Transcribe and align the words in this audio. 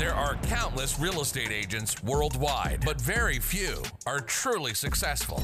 There 0.00 0.14
are 0.14 0.36
countless 0.36 0.98
real 0.98 1.20
estate 1.20 1.52
agents 1.52 2.02
worldwide, 2.02 2.86
but 2.86 2.98
very 2.98 3.38
few 3.38 3.82
are 4.06 4.20
truly 4.22 4.72
successful. 4.72 5.42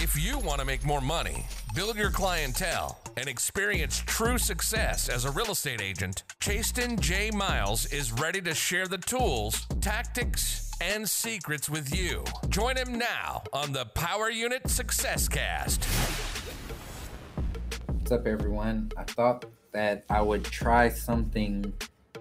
If 0.00 0.16
you 0.16 0.38
want 0.38 0.60
to 0.60 0.64
make 0.64 0.86
more 0.86 1.00
money, 1.00 1.44
build 1.74 1.96
your 1.96 2.12
clientele, 2.12 3.00
and 3.16 3.26
experience 3.26 4.00
true 4.06 4.38
success 4.38 5.08
as 5.08 5.24
a 5.24 5.32
real 5.32 5.50
estate 5.50 5.82
agent, 5.82 6.22
Chastin 6.38 7.00
J. 7.00 7.32
Miles 7.32 7.86
is 7.86 8.12
ready 8.12 8.40
to 8.42 8.54
share 8.54 8.86
the 8.86 8.98
tools, 8.98 9.66
tactics, 9.80 10.70
and 10.80 11.10
secrets 11.10 11.68
with 11.68 11.92
you. 11.92 12.22
Join 12.48 12.76
him 12.76 12.96
now 12.96 13.42
on 13.52 13.72
the 13.72 13.86
Power 13.86 14.30
Unit 14.30 14.70
Success 14.70 15.26
Cast. 15.26 15.84
What's 17.88 18.12
up, 18.12 18.28
everyone? 18.28 18.92
I 18.96 19.02
thought 19.02 19.46
that 19.72 20.04
I 20.08 20.22
would 20.22 20.44
try 20.44 20.90
something 20.90 21.72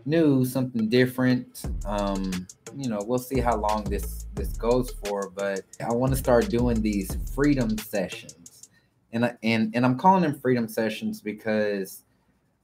new, 0.06 0.46
something 0.46 0.90
different. 0.90 1.64
Um, 1.86 2.48
you 2.76 2.90
know, 2.90 3.00
we'll 3.06 3.20
see 3.20 3.40
how 3.40 3.58
long 3.58 3.84
this 3.84 4.26
this 4.36 4.50
goes 4.58 4.92
for, 5.04 5.30
but 5.30 5.62
I 5.86 5.92
want 5.94 6.12
to 6.14 6.18
start 6.18 6.50
doing 6.50 6.82
these 6.82 7.18
freedom 7.36 7.78
sessions, 7.78 8.70
and 9.12 9.26
I, 9.26 9.36
and 9.44 9.76
and 9.76 9.86
I'm 9.86 9.98
calling 9.98 10.24
them 10.24 10.40
freedom 10.40 10.68
sessions 10.68 11.22
because 11.22 12.04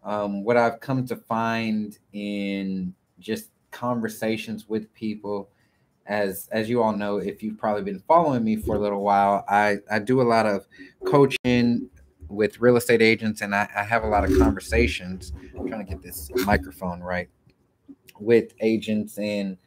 um, 0.04 0.44
what 0.44 0.58
I've 0.58 0.80
come 0.80 1.06
to 1.08 1.16
find 1.16 1.98
in 2.14 2.94
just 3.20 3.50
conversations 3.72 4.70
with 4.70 4.94
people, 4.94 5.50
as 6.06 6.48
as 6.52 6.70
you 6.70 6.82
all 6.82 6.96
know, 6.96 7.18
if 7.18 7.44
you've 7.44 7.58
probably 7.58 7.84
been 7.84 8.04
following 8.08 8.44
me 8.44 8.56
for 8.56 8.76
a 8.76 8.80
little 8.80 9.04
while, 9.04 9.44
I 9.50 9.78
I 9.92 10.00
do 10.00 10.22
a 10.22 10.24
lot 10.24 10.46
of 10.46 10.66
coaching 11.06 11.90
with 12.30 12.60
real 12.60 12.78
estate 12.78 13.02
agents 13.02 13.42
and 13.42 13.56
I, 13.56 13.70
I, 13.76 13.84
have 13.84 14.04
a 14.04 14.08
lot 14.08 14.24
of 14.24 14.38
conversations 14.38 15.34
I'm 15.58 15.68
trying 15.68 15.86
to 15.86 15.90
get 15.90 16.02
this 16.02 16.30
microphone 16.46 17.02
right 17.02 17.30
with 18.20 18.54
agents 18.60 19.18
and 19.18 19.58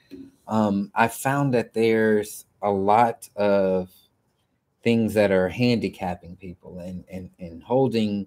um, 0.47 0.91
I 0.95 1.09
found 1.09 1.55
that 1.55 1.73
there's 1.73 2.47
a 2.63 2.71
lot 2.71 3.29
of 3.37 3.91
things 4.83 5.15
that 5.15 5.31
are 5.31 5.49
handicapping 5.49 6.37
people 6.37 6.79
and 6.81 7.05
and, 7.11 7.31
and 7.39 7.63
holding 7.63 8.27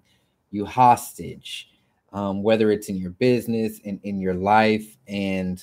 you 0.54 0.64
hostage, 0.64 1.68
um, 2.12 2.42
whether 2.42 2.70
it's 2.70 2.88
in 2.88 2.96
your 2.96 3.10
business 3.10 3.80
and 3.84 4.00
in 4.04 4.20
your 4.20 4.34
life. 4.34 4.96
And 5.08 5.62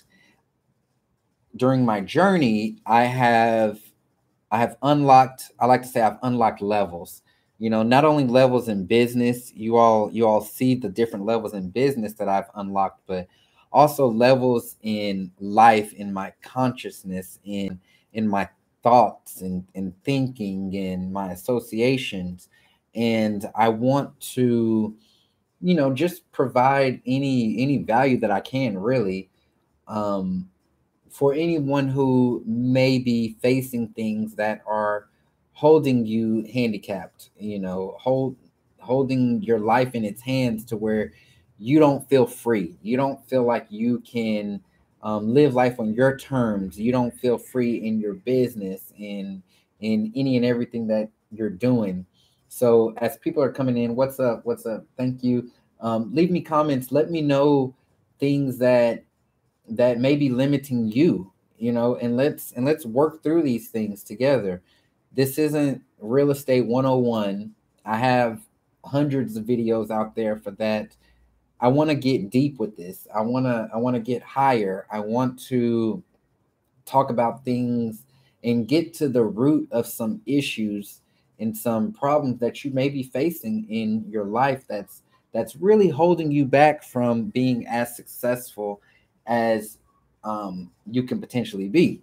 during 1.55 1.85
my 1.85 2.01
journey, 2.01 2.77
I 2.85 3.03
have 3.03 3.79
I 4.51 4.57
have 4.59 4.75
unlocked. 4.83 5.51
I 5.59 5.65
like 5.65 5.81
to 5.83 5.87
say 5.87 6.01
I've 6.01 6.19
unlocked 6.23 6.61
levels. 6.61 7.23
You 7.61 7.71
know, 7.71 7.83
not 7.83 8.05
only 8.05 8.25
levels 8.27 8.69
in 8.69 8.87
business. 8.87 9.53
You 9.55 9.77
all 9.77 10.11
you 10.13 10.27
all 10.27 10.41
see 10.41 10.75
the 10.75 10.89
different 10.89 11.25
levels 11.25 11.53
in 11.55 11.71
business 11.71 12.15
that 12.15 12.29
I've 12.29 12.51
unlocked, 12.55 13.01
but 13.07 13.29
also 13.73 14.07
levels 14.09 14.77
in 14.83 15.31
life 15.39 15.93
in 15.93 16.13
my 16.13 16.33
consciousness 16.43 17.39
in 17.45 17.79
in 18.13 18.27
my 18.27 18.49
thoughts 18.83 19.41
and, 19.41 19.65
and 19.75 19.93
thinking 20.05 20.75
and 20.75 21.13
my 21.13 21.31
associations 21.33 22.49
and 22.95 23.45
i 23.55 23.69
want 23.69 24.19
to 24.21 24.95
you 25.61 25.75
know 25.75 25.93
just 25.93 26.31
provide 26.31 27.01
any 27.05 27.57
any 27.61 27.79
value 27.79 28.19
that 28.19 28.31
i 28.31 28.39
can 28.41 28.77
really 28.77 29.29
um 29.87 30.49
for 31.11 31.33
anyone 31.33 31.89
who 31.89 32.43
may 32.47 32.99
be 32.99 33.37
facing 33.41 33.89
things 33.89 34.35
that 34.35 34.61
are 34.67 35.09
holding 35.61 36.05
you 36.07 36.43
handicapped 36.51 37.29
you 37.37 37.59
know 37.59 37.95
hold 37.99 38.35
holding 38.81 39.41
your 39.43 39.59
life 39.59 39.93
in 39.93 40.03
its 40.03 40.21
hands 40.21 40.65
to 40.65 40.75
where 40.75 41.13
you 41.61 41.79
don't 41.79 42.07
feel 42.09 42.25
free. 42.25 42.75
You 42.81 42.97
don't 42.97 43.23
feel 43.29 43.43
like 43.43 43.67
you 43.69 43.99
can 43.99 44.59
um, 45.03 45.31
live 45.31 45.53
life 45.53 45.79
on 45.79 45.93
your 45.93 46.17
terms. 46.17 46.79
You 46.79 46.91
don't 46.91 47.13
feel 47.13 47.37
free 47.37 47.75
in 47.85 47.99
your 47.99 48.15
business 48.15 48.91
in 48.97 49.43
in 49.79 50.11
any 50.15 50.37
and 50.37 50.45
everything 50.45 50.87
that 50.87 51.09
you're 51.31 51.49
doing. 51.49 52.05
So 52.49 52.93
as 52.97 53.17
people 53.17 53.41
are 53.41 53.51
coming 53.51 53.77
in, 53.77 53.95
what's 53.95 54.19
up? 54.19 54.41
What's 54.43 54.65
up? 54.65 54.85
Thank 54.97 55.23
you. 55.23 55.51
Um, 55.79 56.13
leave 56.13 56.31
me 56.31 56.41
comments. 56.41 56.91
Let 56.91 57.09
me 57.11 57.21
know 57.21 57.75
things 58.19 58.57
that 58.57 59.03
that 59.69 59.99
may 59.99 60.15
be 60.15 60.29
limiting 60.29 60.91
you. 60.91 61.31
You 61.57 61.71
know, 61.73 61.95
and 61.97 62.17
let's 62.17 62.53
and 62.53 62.65
let's 62.65 62.87
work 62.87 63.21
through 63.21 63.43
these 63.43 63.69
things 63.69 64.03
together. 64.03 64.63
This 65.13 65.37
isn't 65.37 65.81
real 65.99 66.31
estate 66.31 66.65
101. 66.65 67.53
I 67.85 67.97
have 67.97 68.41
hundreds 68.83 69.35
of 69.37 69.45
videos 69.45 69.91
out 69.91 70.15
there 70.15 70.37
for 70.37 70.51
that 70.51 70.95
I 71.61 71.67
want 71.67 71.91
to 71.91 71.95
get 71.95 72.31
deep 72.31 72.59
with 72.59 72.75
this. 72.75 73.07
I 73.13 73.21
want 73.21 73.45
to 73.45 73.69
I 73.71 73.77
want 73.77 73.95
to 73.95 74.01
get 74.01 74.23
higher. 74.23 74.87
I 74.91 74.99
want 74.99 75.39
to 75.43 76.03
talk 76.85 77.11
about 77.11 77.45
things 77.45 78.03
and 78.43 78.67
get 78.67 78.95
to 78.95 79.07
the 79.07 79.23
root 79.23 79.71
of 79.71 79.85
some 79.85 80.21
issues 80.25 81.01
and 81.39 81.55
some 81.55 81.93
problems 81.93 82.39
that 82.39 82.65
you 82.65 82.71
may 82.71 82.89
be 82.89 83.03
facing 83.03 83.67
in 83.69 84.03
your 84.09 84.25
life 84.25 84.65
that's 84.67 85.03
that's 85.33 85.55
really 85.55 85.87
holding 85.87 86.31
you 86.31 86.45
back 86.45 86.83
from 86.83 87.25
being 87.25 87.67
as 87.67 87.95
successful 87.95 88.81
as 89.27 89.77
um, 90.23 90.71
you 90.89 91.03
can 91.03 91.21
potentially 91.21 91.69
be. 91.69 92.01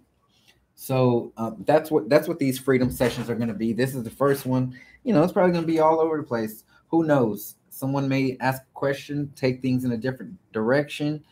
So 0.81 1.33
um, 1.35 1.63
that's 1.67 1.91
what 1.91 2.09
that's 2.09 2.27
what 2.27 2.39
these 2.39 2.57
freedom 2.57 2.89
sessions 2.89 3.29
are 3.29 3.35
going 3.35 3.49
to 3.49 3.53
be. 3.53 3.73
This 3.73 3.95
is 3.95 4.03
the 4.03 4.09
first 4.09 4.45
one. 4.45 4.73
You 5.03 5.13
know, 5.13 5.23
it's 5.23 5.33
probably 5.33 5.51
going 5.51 5.63
to 5.65 5.71
be 5.71 5.79
all 5.79 5.99
over 5.99 6.17
the 6.17 6.23
place. 6.23 6.63
Who 6.87 7.03
knows? 7.03 7.55
someone 7.79 8.09
may 8.09 8.35
ask 8.41 8.61
a 8.61 8.73
question, 8.73 9.31
take 9.35 9.61
things 9.61 9.85
in 9.85 9.93
a 9.93 9.97
different 9.97 10.37
direction. 10.51 11.23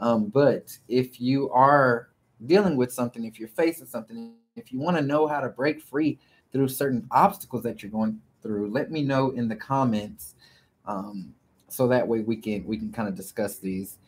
Um, 0.00 0.26
but 0.26 0.76
if 0.88 1.20
you 1.20 1.50
are 1.50 2.08
dealing 2.46 2.76
with 2.76 2.90
something, 2.90 3.24
if 3.24 3.38
you're 3.38 3.48
facing 3.48 3.86
something, 3.86 4.32
if 4.56 4.72
you 4.72 4.78
want 4.78 4.96
to 4.96 5.02
know 5.02 5.26
how 5.26 5.40
to 5.40 5.50
break 5.50 5.82
free 5.82 6.18
through 6.52 6.68
certain 6.68 7.06
obstacles 7.10 7.62
that 7.64 7.82
you're 7.82 7.92
going 7.92 8.18
through, 8.42 8.70
let 8.70 8.90
me 8.90 9.02
know 9.02 9.30
in 9.30 9.46
the 9.46 9.56
comments. 9.56 10.34
Um, 10.86 11.34
so 11.68 11.86
that 11.88 12.08
way 12.08 12.20
we 12.20 12.36
can 12.36 12.64
we 12.64 12.78
can 12.78 12.90
kind 12.90 13.06
of 13.06 13.14
discuss 13.14 13.58
these. 13.58 13.98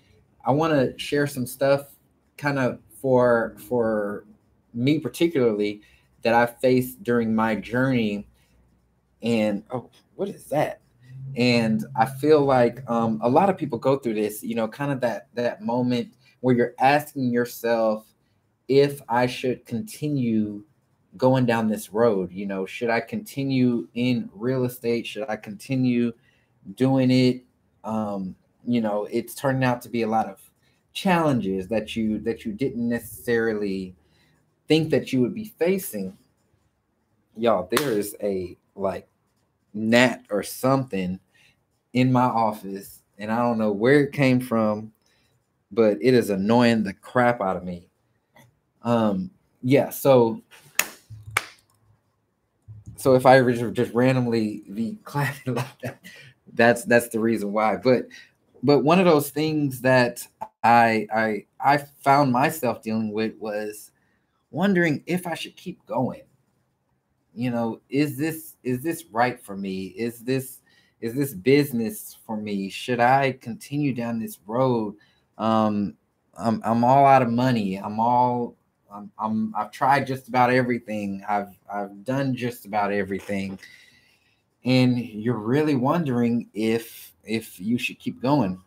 I 0.44 0.50
want 0.50 0.72
to 0.72 0.98
share 0.98 1.26
some 1.26 1.46
stuff 1.46 1.90
kind 2.38 2.58
of 2.58 2.80
for 3.00 3.54
for 3.68 4.24
me 4.74 4.98
particularly 4.98 5.82
that 6.22 6.34
I 6.34 6.46
faced 6.46 7.02
during 7.02 7.34
my 7.34 7.54
journey. 7.54 8.26
And 9.22 9.62
oh, 9.70 9.90
what 10.14 10.28
is 10.28 10.44
that? 10.46 10.82
and 11.36 11.84
i 11.96 12.04
feel 12.04 12.44
like 12.44 12.82
um, 12.90 13.18
a 13.22 13.28
lot 13.28 13.48
of 13.48 13.56
people 13.56 13.78
go 13.78 13.96
through 13.96 14.14
this 14.14 14.42
you 14.42 14.54
know 14.54 14.68
kind 14.68 14.92
of 14.92 15.00
that 15.00 15.28
that 15.34 15.62
moment 15.62 16.12
where 16.40 16.54
you're 16.54 16.74
asking 16.78 17.30
yourself 17.30 18.06
if 18.68 19.00
i 19.08 19.26
should 19.26 19.64
continue 19.64 20.62
going 21.16 21.46
down 21.46 21.68
this 21.68 21.92
road 21.92 22.30
you 22.32 22.46
know 22.46 22.66
should 22.66 22.90
i 22.90 23.00
continue 23.00 23.88
in 23.94 24.28
real 24.34 24.64
estate 24.64 25.06
should 25.06 25.28
i 25.28 25.36
continue 25.36 26.12
doing 26.74 27.10
it 27.10 27.44
um, 27.84 28.34
you 28.66 28.80
know 28.80 29.08
it's 29.10 29.34
turning 29.34 29.64
out 29.64 29.80
to 29.82 29.88
be 29.88 30.02
a 30.02 30.06
lot 30.06 30.26
of 30.26 30.38
challenges 30.92 31.66
that 31.68 31.96
you 31.96 32.18
that 32.18 32.44
you 32.44 32.52
didn't 32.52 32.88
necessarily 32.88 33.94
think 34.68 34.90
that 34.90 35.12
you 35.12 35.20
would 35.20 35.34
be 35.34 35.44
facing 35.44 36.16
y'all 37.36 37.68
there 37.70 37.92
is 37.92 38.16
a 38.22 38.56
like 38.74 39.08
gnat 39.74 40.24
or 40.30 40.42
something 40.42 41.18
in 41.92 42.12
my 42.12 42.24
office, 42.24 43.00
and 43.18 43.30
I 43.30 43.38
don't 43.38 43.58
know 43.58 43.72
where 43.72 44.04
it 44.04 44.12
came 44.12 44.40
from, 44.40 44.92
but 45.70 45.98
it 46.00 46.14
is 46.14 46.30
annoying 46.30 46.82
the 46.84 46.94
crap 46.94 47.40
out 47.40 47.56
of 47.56 47.64
me. 47.64 47.86
Um, 48.82 49.30
yeah, 49.62 49.90
so 49.90 50.42
so 52.96 53.14
if 53.14 53.26
I 53.26 53.42
just 53.42 53.92
randomly 53.92 54.62
be 54.72 54.98
clapping 55.04 55.54
like 55.54 55.80
that, 55.82 55.98
that's 56.54 56.84
that's 56.84 57.08
the 57.08 57.20
reason 57.20 57.52
why. 57.52 57.76
But 57.76 58.06
but 58.62 58.80
one 58.80 58.98
of 58.98 59.06
those 59.06 59.30
things 59.30 59.80
that 59.82 60.26
I 60.62 61.06
I 61.14 61.46
I 61.60 61.78
found 62.02 62.32
myself 62.32 62.82
dealing 62.82 63.12
with 63.12 63.34
was 63.38 63.91
wondering 64.52 65.02
if 65.06 65.26
I 65.26 65.34
should 65.34 65.56
keep 65.56 65.84
going. 65.86 66.22
You 67.34 67.50
know 67.50 67.80
is 67.88 68.16
this 68.18 68.56
is 68.62 68.82
this 68.82 69.06
right 69.10 69.40
for 69.40 69.56
me? 69.56 69.86
Is 69.86 70.20
this 70.20 70.60
is 71.00 71.14
this 71.14 71.32
business 71.32 72.16
for 72.26 72.36
me? 72.36 72.68
Should 72.68 73.00
i 73.00 73.32
continue 73.40 73.92
down 73.94 74.20
this 74.20 74.38
road? 74.46 74.94
Um 75.38 75.94
i'm, 76.38 76.62
I'm 76.64 76.84
all 76.84 77.06
out 77.06 77.22
of 77.22 77.30
money. 77.30 77.76
I'm 77.76 77.98
all 77.98 78.54
I'm, 78.92 79.10
I'm 79.18 79.54
i've 79.56 79.70
tried 79.70 80.06
just 80.06 80.28
about 80.28 80.50
everything. 80.50 81.24
I've 81.26 81.56
i've 81.72 82.04
done 82.04 82.36
just 82.36 82.66
about 82.66 82.92
everything. 82.92 83.58
And 84.64 84.98
you're 84.98 85.38
really 85.38 85.74
wondering 85.74 86.48
if 86.52 87.12
if 87.24 87.58
you 87.58 87.78
should 87.78 87.98
keep 87.98 88.20
going. 88.20 88.60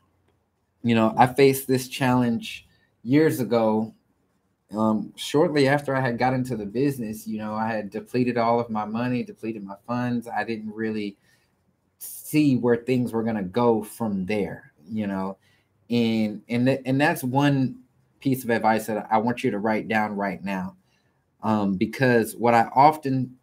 You 0.81 0.95
know 0.95 1.13
i 1.17 1.27
faced 1.27 1.67
this 1.67 1.87
challenge 1.87 2.67
years 3.03 3.39
ago 3.39 3.93
um, 4.71 5.13
shortly 5.15 5.67
after 5.67 5.95
I 5.95 6.01
had 6.01 6.17
got 6.17 6.33
into 6.33 6.55
the 6.55 6.65
business, 6.65 7.27
you 7.27 7.37
know, 7.37 7.53
I 7.53 7.67
had 7.67 7.89
depleted 7.89 8.37
all 8.37 8.59
of 8.59 8.69
my 8.69 8.85
money, 8.85 9.23
depleted 9.23 9.63
my 9.63 9.75
funds. 9.87 10.27
I 10.27 10.43
didn't 10.43 10.73
really 10.73 11.17
see 11.99 12.57
where 12.57 12.77
things 12.77 13.13
were 13.13 13.23
going 13.23 13.35
to 13.35 13.43
go 13.43 13.83
from 13.83 14.25
there, 14.25 14.73
you 14.89 15.07
know, 15.07 15.37
and 15.89 16.41
and 16.49 16.65
th- 16.65 16.81
and 16.85 16.99
that's 16.99 17.23
one 17.23 17.79
piece 18.19 18.43
of 18.43 18.49
advice 18.49 18.87
that 18.87 19.07
I 19.11 19.19
want 19.19 19.43
you 19.43 19.51
to 19.51 19.59
write 19.59 19.87
down 19.87 20.15
right 20.15 20.43
now. 20.43 20.75
Um, 21.43 21.75
because 21.75 22.35
what 22.35 22.55
I 22.55 22.69
often 22.73 23.37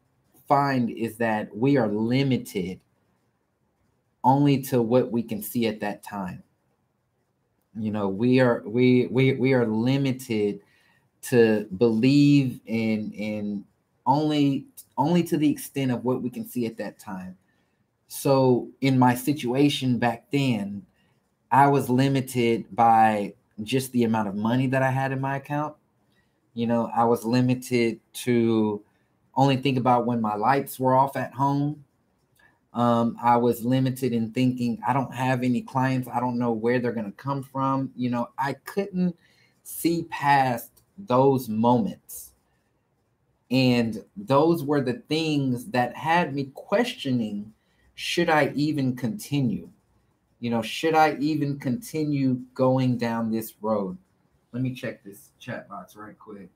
find 0.49 0.91
is 0.91 1.17
that 1.19 1.57
we 1.57 1.77
are 1.77 1.89
limited 1.89 2.81
only 4.25 4.61
to 4.63 4.83
what 4.83 5.11
we 5.13 5.23
can 5.23 5.43
see 5.43 5.67
at 5.67 5.81
that 5.81 6.03
time. 6.03 6.43
You 7.79 7.91
know, 7.91 8.09
we 8.09 8.41
are 8.41 8.63
we 8.67 9.07
we 9.07 9.33
we 9.35 9.55
are 9.55 9.67
limited 9.67 10.61
to 11.23 11.67
believe 11.77 12.61
in 12.67 13.13
in 13.13 13.65
only 14.07 14.67
only 14.99 15.23
to 15.23 15.37
the 15.37 15.51
extent 15.51 15.91
of 15.91 16.05
what 16.05 16.23
we 16.23 16.31
can 16.31 16.47
see 16.47 16.67
at 16.67 16.77
that 16.77 16.99
time. 16.99 17.37
So 18.09 18.69
in 18.81 18.99
my 18.99 19.15
situation 19.15 19.99
back 19.99 20.31
then, 20.31 20.85
I 21.51 21.69
was 21.69 21.89
limited 21.89 22.67
by 22.75 23.35
just 23.63 23.93
the 23.93 24.05
amount 24.05 24.29
of 24.29 24.35
money 24.35 24.67
that 24.69 24.83
I 24.83 24.91
had 24.91 25.13
in 25.13 25.21
my 25.21 25.37
account. 25.37 25.77
You 26.55 26.67
know, 26.67 26.91
I 26.95 27.05
was 27.05 27.25
limited 27.25 28.01
to 28.15 28.83
only 29.35 29.57
think 29.57 29.79
about 29.79 30.07
when 30.07 30.21
my 30.21 30.35
lights 30.35 30.79
were 30.79 30.95
off 30.95 31.17
at 31.17 31.33
home. 31.33 31.85
Um, 32.75 33.17
I 33.23 33.37
was 33.37 33.65
limited 33.65 34.13
in 34.13 34.33
thinking 34.33 34.81
I 34.87 34.93
don't 34.93 35.15
have 35.15 35.43
any 35.43 35.63
clients. 35.63 36.09
I 36.09 36.21
don't 36.21 36.39
know 36.39 36.53
where 36.53 36.79
they're 36.79 36.93
going 36.93 37.11
to 37.11 37.13
come 37.13 37.43
from. 37.43 37.93
You 37.97 38.11
know, 38.11 38.31
I 38.39 38.55
couldn't 38.55 39.17
see 39.63 40.05
past 40.11 40.72
those 40.99 41.49
moments. 41.49 42.33
And 43.51 44.03
those 44.17 44.65
were 44.65 44.81
the 44.81 45.03
things 45.09 45.67
that 45.67 45.95
had 45.97 46.35
me 46.35 46.51
questioning 46.55 47.53
should 47.95 48.31
I 48.31 48.53
even 48.55 48.97
continue? 48.97 49.69
You 50.41 50.51
know, 50.51 50.63
should 50.63 50.95
I 50.95 51.17
even 51.21 51.59
continue 51.59 52.41
going 52.55 52.97
down 52.97 53.31
this 53.31 53.55
road? 53.61 53.97
Let 54.53 54.63
me 54.63 54.75
check 54.75 55.05
this 55.05 55.31
chat 55.39 55.69
box 55.69 55.95
right 55.95 56.19
quick. 56.19 56.49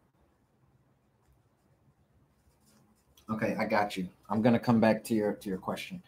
Okay, 3.30 3.56
I 3.58 3.64
got 3.64 3.96
you. 3.96 4.08
I'm 4.30 4.42
gonna 4.42 4.58
come 4.58 4.80
back 4.80 5.04
to 5.04 5.14
your 5.14 5.34
to 5.34 5.48
your 5.48 5.58
question. 5.58 6.02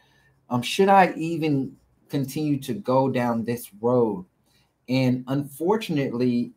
Um, 0.51 0.63
should 0.63 0.89
I 0.89 1.13
even 1.17 1.77
continue 2.09 2.59
to 2.61 2.75
go 2.75 3.11
down 3.11 3.45
this 3.45 3.71
road? 3.81 4.25
And 4.89 5.25
unfortunately, 5.29 6.53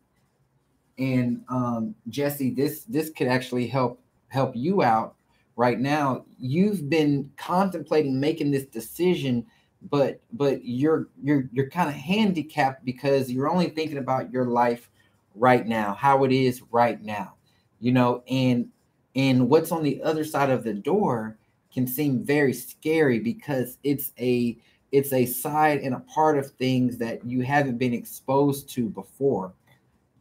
and 0.98 1.42
um, 1.48 1.94
Jesse, 2.08 2.50
this 2.50 2.84
this 2.84 3.10
could 3.10 3.28
actually 3.28 3.66
help 3.66 4.00
help 4.28 4.54
you 4.54 4.82
out 4.82 5.14
right 5.56 5.78
now. 5.78 6.24
You've 6.38 6.88
been 6.88 7.30
contemplating 7.36 8.18
making 8.18 8.50
this 8.50 8.66
decision, 8.66 9.46
but 9.90 10.20
but 10.32 10.64
you're 10.64 11.08
you're 11.22 11.48
you're 11.52 11.70
kind 11.70 11.88
of 11.88 11.94
handicapped 11.94 12.84
because 12.84 13.30
you're 13.30 13.50
only 13.50 13.70
thinking 13.70 13.98
about 13.98 14.32
your 14.32 14.46
life 14.46 14.90
right 15.34 15.66
now, 15.66 15.94
how 15.94 16.24
it 16.24 16.32
is 16.32 16.62
right 16.70 17.02
now, 17.02 17.34
you 17.80 17.92
know, 17.92 18.22
and 18.28 18.68
and 19.14 19.48
what's 19.48 19.72
on 19.72 19.82
the 19.82 20.02
other 20.02 20.24
side 20.24 20.50
of 20.50 20.64
the 20.64 20.74
door 20.74 21.36
can 21.72 21.86
seem 21.86 22.22
very 22.22 22.52
scary 22.52 23.18
because 23.18 23.78
it's 23.82 24.12
a 24.18 24.56
it's 24.92 25.12
a 25.12 25.24
side 25.24 25.80
and 25.80 25.94
a 25.94 26.00
part 26.00 26.36
of 26.38 26.50
things 26.50 26.98
that 26.98 27.24
you 27.24 27.40
haven't 27.40 27.78
been 27.78 27.94
exposed 27.94 28.68
to 28.68 28.88
before 28.90 29.52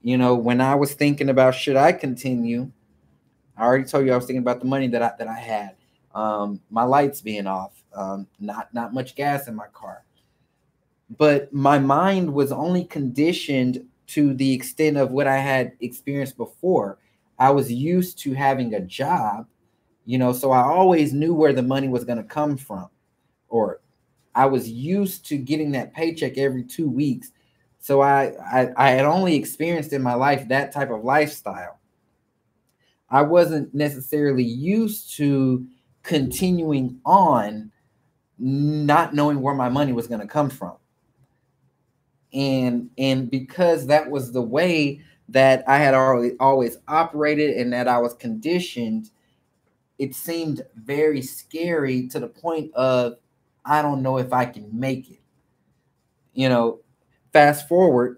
you 0.04 0.18
know, 0.18 0.36
when 0.36 0.62
I 0.62 0.76
was 0.76 0.94
thinking 0.94 1.30
about 1.30 1.56
should 1.56 1.76
I 1.76 1.92
continue, 1.92 2.72
I 3.58 3.64
already 3.64 3.84
told 3.84 4.06
you 4.06 4.14
I 4.14 4.16
was 4.16 4.26
thinking 4.26 4.42
about 4.42 4.60
the 4.60 4.66
money 4.66 4.88
that 4.88 5.02
I 5.02 5.12
that 5.20 5.28
I 5.28 5.38
had, 5.38 5.76
um, 6.16 6.60
my 6.70 6.84
lights 6.84 7.22
being 7.22 7.48
off, 7.48 7.84
um, 7.94 8.28
not 8.40 8.74
not 8.74 8.94
much 8.94 9.16
gas 9.16 9.48
in 9.48 9.56
my 9.56 9.68
car. 9.74 10.04
But 11.18 11.54
my 11.54 11.78
mind 11.78 12.34
was 12.34 12.52
only 12.52 12.86
conditioned 12.86 13.86
to 14.08 14.34
the 14.34 14.52
extent 14.54 14.98
of 14.98 15.12
what 15.12 15.28
I 15.28 15.38
had 15.38 15.74
experienced 15.82 16.38
before. 16.38 16.98
I 17.38 17.50
was 17.52 17.72
used 17.72 18.18
to 18.20 18.34
having 18.34 18.74
a 18.74 18.82
job, 18.82 19.48
you 20.06 20.18
know, 20.18 20.32
so 20.32 20.52
I 20.52 20.62
always 20.64 21.14
knew 21.14 21.34
where 21.34 21.54
the 21.54 21.64
money 21.64 21.90
was 21.90 22.04
going 22.04 22.18
to 22.18 22.24
come 22.24 22.56
from, 22.56 22.88
or 23.50 23.82
I 24.34 24.46
was 24.46 24.70
used 24.70 25.26
to 25.28 25.38
getting 25.38 25.72
that 25.72 25.94
paycheck 25.94 26.38
every 26.38 26.64
two 26.64 26.90
weeks 26.90 27.32
so 27.82 28.02
I, 28.02 28.34
I 28.54 28.70
I 28.78 28.90
had 28.92 29.06
only 29.06 29.36
experienced 29.36 29.92
in 29.92 30.02
my 30.02 30.14
life 30.14 30.48
that 30.48 30.72
type 30.72 30.92
of 30.92 31.04
lifestyle. 31.04 31.80
I 33.10 33.24
wasn't 33.24 33.74
necessarily 33.74 34.44
used 34.44 35.16
to 35.18 35.68
continuing 36.04 37.00
on 37.06 37.72
not 38.38 39.14
knowing 39.14 39.42
where 39.42 39.54
my 39.54 39.68
money 39.68 39.94
was 39.94 40.08
going 40.08 40.22
to 40.22 40.28
come 40.28 40.50
from. 40.50 40.76
And 42.34 42.90
and 42.98 43.30
because 43.30 43.88
that 43.88 44.10
was 44.10 44.32
the 44.32 44.42
way 44.42 45.02
that 45.30 45.64
I 45.68 45.78
had 45.78 45.94
already 45.94 46.36
always 46.40 46.78
operated 46.88 47.58
and 47.58 47.74
that 47.74 47.88
I 47.88 47.98
was 47.98 48.14
conditioned, 48.14 49.10
it 49.98 50.14
seemed 50.14 50.62
very 50.76 51.22
scary 51.22 52.08
to 52.10 52.20
the 52.20 52.28
point 52.28 52.74
of 52.76 53.18
I 53.66 53.82
don't 53.82 54.04
know 54.04 54.18
if 54.18 54.32
I 54.34 54.46
can 54.46 54.68
make 54.72 55.10
it. 55.12 55.20
You 56.34 56.48
know, 56.48 56.80
fast 57.34 57.68
forward 57.68 58.18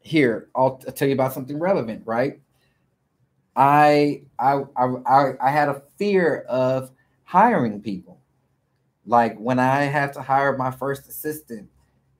here, 0.00 0.48
I'll, 0.54 0.80
I'll 0.86 0.92
tell 0.92 1.08
you 1.08 1.14
about 1.14 1.32
something 1.32 1.58
relevant, 1.58 2.02
right? 2.06 2.40
I, 3.54 4.22
I 4.38 4.62
I 5.06 5.32
I 5.40 5.50
had 5.50 5.68
a 5.68 5.82
fear 5.98 6.40
of 6.48 6.90
hiring 7.24 7.80
people. 7.82 8.18
Like 9.06 9.36
when 9.38 9.58
I 9.58 9.82
had 9.84 10.12
to 10.14 10.22
hire 10.22 10.56
my 10.56 10.70
first 10.70 11.08
assistant, 11.08 11.68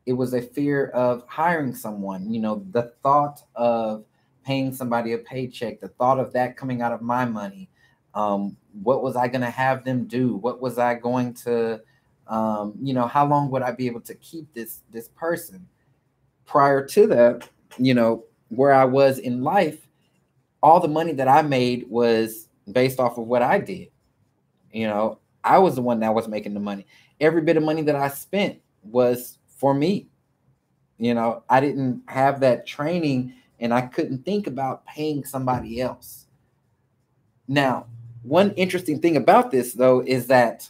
it 0.07 0.15
was 0.15 0.35
a 0.35 0.43
fear 0.43 0.89
of 0.89 1.25
hiring 1.29 1.75
someone. 1.75 2.33
You 2.33 2.41
know, 2.41 2.67
the 2.73 2.93
thought 3.03 3.43
of 3.57 4.05
paying 4.45 4.75
somebody 4.75 5.15
a 5.15 5.19
paycheck, 5.19 5.81
the 5.81 5.89
thought 5.89 6.21
of 6.21 6.33
that 6.35 6.57
coming 6.57 6.83
out 6.83 6.93
of 6.93 7.03
my 7.03 7.25
money. 7.27 7.69
Um, 8.15 8.57
what 8.83 9.03
was 9.03 9.17
I 9.17 9.29
going 9.29 9.43
to 9.43 9.51
have 9.51 9.85
them 9.85 10.07
do? 10.07 10.37
What 10.37 10.61
was 10.63 10.79
I 10.79 10.95
going 10.97 11.35
to, 11.47 11.81
um, 12.29 12.75
you 12.83 12.95
know, 12.95 13.07
how 13.07 13.27
long 13.27 13.51
would 13.51 13.63
I 13.63 13.73
be 13.73 13.87
able 13.87 14.03
to 14.03 14.15
keep 14.17 14.53
this 14.55 14.83
this 14.93 15.09
person? 15.09 15.67
Prior 16.47 16.87
to 16.89 17.07
that, 17.09 17.49
you 17.79 17.95
know, 17.95 18.25
where 18.49 18.73
I 18.73 18.85
was 18.85 19.19
in 19.19 19.43
life, 19.43 19.87
all 20.63 20.81
the 20.81 20.89
money 20.89 21.13
that 21.13 21.29
I 21.29 21.43
made 21.43 21.87
was 21.89 22.49
based 22.71 23.01
off 23.01 23.19
of 23.19 23.27
what 23.27 23.43
I 23.43 23.59
did. 23.59 23.89
You 24.73 24.87
know, 24.87 25.19
I 25.45 25.59
was 25.59 25.75
the 25.75 25.83
one 25.83 26.01
that 26.01 26.15
was 26.15 26.29
making 26.29 26.55
the 26.55 26.61
money. 26.61 26.87
Every 27.21 27.43
bit 27.43 27.57
of 27.57 27.63
money 27.63 27.83
that 27.83 27.97
I 27.97 28.09
spent 28.09 28.61
was 28.83 29.39
for 29.49 29.75
me. 29.75 30.09
You 30.99 31.15
know, 31.15 31.43
I 31.49 31.61
didn't 31.61 32.03
have 32.07 32.41
that 32.41 32.67
training 32.67 33.35
and 33.59 33.73
I 33.73 33.83
couldn't 33.83 34.25
think 34.25 34.47
about 34.47 34.87
paying 34.87 35.25
somebody 35.25 35.81
else. 35.81 36.27
Now, 37.49 37.87
one 38.23 38.53
interesting 38.53 39.01
thing 39.01 39.17
about 39.17 39.51
this, 39.51 39.73
though, 39.73 40.01
is 40.01 40.29
that 40.29 40.69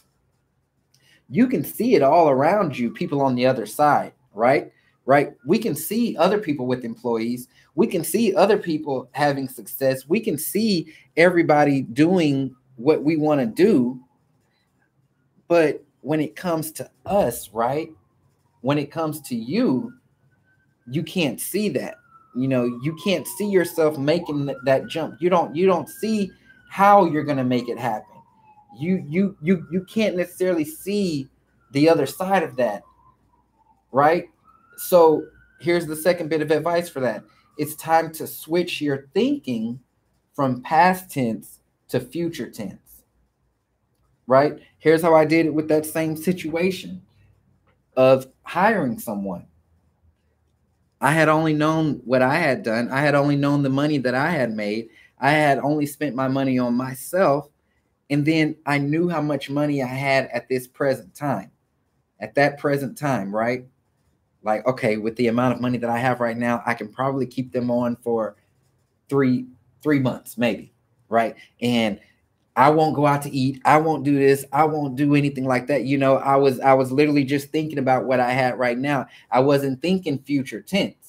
you 1.29 1.47
can 1.47 1.63
see 1.63 1.95
it 1.95 2.01
all 2.01 2.29
around 2.29 2.77
you, 2.77 2.91
people 2.91 3.21
on 3.21 3.35
the 3.35 3.45
other 3.45 3.65
side, 3.65 4.13
right? 4.33 4.71
Right? 5.05 5.33
We 5.45 5.57
can 5.57 5.75
see 5.75 6.15
other 6.17 6.37
people 6.37 6.65
with 6.65 6.85
employees. 6.85 7.47
We 7.75 7.87
can 7.87 8.03
see 8.03 8.33
other 8.35 8.57
people 8.57 9.09
having 9.11 9.47
success. 9.47 10.07
We 10.07 10.19
can 10.19 10.37
see 10.37 10.93
everybody 11.17 11.81
doing 11.81 12.55
what 12.77 13.03
we 13.03 13.17
want 13.17 13.41
to 13.41 13.45
do. 13.45 13.99
But 15.47 15.83
when 16.01 16.19
it 16.19 16.35
comes 16.35 16.71
to 16.73 16.89
us, 17.05 17.49
right? 17.53 17.89
When 18.61 18.77
it 18.77 18.91
comes 18.91 19.21
to 19.21 19.35
you, 19.35 19.93
you 20.89 21.03
can't 21.03 21.39
see 21.39 21.69
that. 21.69 21.95
You 22.35 22.47
know, 22.47 22.63
you 22.81 22.97
can't 23.03 23.27
see 23.27 23.47
yourself 23.49 23.97
making 23.97 24.49
that, 24.65 24.87
jump. 24.87 25.21
You 25.21 25.29
don't 25.29 25.55
you 25.55 25.65
don't 25.65 25.87
see 25.87 26.31
how 26.69 27.05
you're 27.05 27.23
going 27.23 27.37
to 27.37 27.43
make 27.43 27.69
it 27.69 27.77
happen. 27.77 28.15
You 28.79 29.05
you 29.07 29.37
you 29.41 29.67
you 29.71 29.83
can't 29.83 30.15
necessarily 30.15 30.65
see 30.65 31.29
the 31.73 31.89
other 31.89 32.05
side 32.05 32.41
of 32.41 32.55
that. 32.55 32.83
Right? 33.91 34.29
So 34.77 35.25
here's 35.59 35.85
the 35.85 35.95
second 35.95 36.29
bit 36.29 36.41
of 36.41 36.51
advice 36.51 36.89
for 36.89 36.99
that 37.01 37.23
it's 37.57 37.75
time 37.75 38.11
to 38.13 38.27
switch 38.27 38.81
your 38.81 39.07
thinking 39.13 39.79
from 40.33 40.61
past 40.61 41.11
tense 41.11 41.59
to 41.89 41.99
future 41.99 42.49
tense. 42.49 43.03
Right? 44.25 44.59
Here's 44.79 45.01
how 45.01 45.13
I 45.15 45.25
did 45.25 45.45
it 45.47 45.53
with 45.53 45.67
that 45.67 45.85
same 45.85 46.15
situation 46.15 47.01
of 47.95 48.27
hiring 48.43 48.99
someone. 48.99 49.45
I 50.99 51.11
had 51.11 51.29
only 51.29 51.53
known 51.53 52.01
what 52.05 52.21
I 52.21 52.35
had 52.35 52.63
done. 52.63 52.89
I 52.89 53.01
had 53.01 53.13
only 53.13 53.35
known 53.35 53.61
the 53.61 53.69
money 53.69 53.97
that 53.99 54.15
I 54.15 54.29
had 54.29 54.51
made. 54.55 54.89
I 55.19 55.31
had 55.31 55.59
only 55.59 55.85
spent 55.85 56.15
my 56.15 56.29
money 56.29 56.57
on 56.57 56.75
myself. 56.75 57.49
And 58.09 58.25
then 58.25 58.55
I 58.65 58.77
knew 58.77 59.09
how 59.09 59.21
much 59.21 59.49
money 59.49 59.83
I 59.83 59.87
had 59.87 60.27
at 60.27 60.47
this 60.47 60.65
present 60.65 61.13
time. 61.13 61.51
At 62.19 62.35
that 62.35 62.57
present 62.57 62.97
time, 62.97 63.35
right? 63.35 63.65
Like 64.43 64.65
okay 64.67 64.97
with 64.97 65.15
the 65.15 65.27
amount 65.27 65.53
of 65.53 65.61
money 65.61 65.77
that 65.77 65.89
i 65.89 65.97
have 65.97 66.19
right 66.19 66.37
now 66.37 66.61
i 66.65 66.73
can 66.73 66.87
probably 66.87 67.25
keep 67.25 67.51
them 67.51 67.71
on 67.71 67.95
for 67.97 68.35
three 69.09 69.45
three 69.81 69.99
months 69.99 70.37
maybe 70.37 70.73
right 71.09 71.35
and 71.61 71.99
i 72.55 72.69
won't 72.69 72.95
go 72.95 73.05
out 73.05 73.21
to 73.21 73.31
eat 73.35 73.61
i 73.65 73.77
won't 73.77 74.03
do 74.03 74.17
this 74.17 74.45
i 74.53 74.63
won't 74.63 74.95
do 74.95 75.15
anything 75.15 75.45
like 75.45 75.67
that 75.67 75.83
you 75.83 75.97
know 75.97 76.17
i 76.17 76.35
was 76.35 76.59
i 76.61 76.73
was 76.73 76.91
literally 76.91 77.23
just 77.23 77.49
thinking 77.49 77.79
about 77.79 78.05
what 78.05 78.19
i 78.19 78.31
had 78.31 78.57
right 78.57 78.77
now 78.77 79.05
i 79.31 79.39
wasn't 79.39 79.81
thinking 79.81 80.19
future 80.19 80.61
tense 80.61 81.03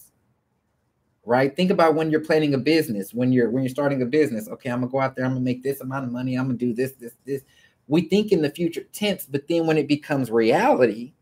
right? 1.25 1.55
Think 1.55 1.71
about 1.71 1.95
when 1.95 2.11
you're 2.11 2.21
planning 2.21 2.55
a 2.55 2.59
business, 2.59 3.15
when 3.15 3.33
you're 3.33 3.51
when 3.51 3.63
you're 3.63 3.71
starting 3.71 4.03
a 4.03 4.07
business. 4.07 4.49
Okay, 4.49 4.71
I'm 4.71 4.81
gonna 4.81 4.91
go 4.91 5.01
out 5.01 5.17
there, 5.17 5.25
I'm 5.25 5.33
gonna 5.33 5.45
make 5.45 5.63
this 5.63 5.81
amount 5.81 6.05
of 6.05 6.13
money, 6.13 6.35
I'm 6.37 6.47
gonna 6.47 6.59
do 6.59 6.75
this, 6.75 6.93
this, 6.93 7.15
this. 7.25 7.43
We 7.87 8.03
think 8.03 8.33
in 8.33 8.43
the 8.43 8.51
future 8.51 8.85
tense, 8.93 9.27
but 9.27 9.47
then 9.49 9.67
when 9.67 9.79
it 9.79 9.89
becomes 9.89 10.31
reality, 10.31 11.13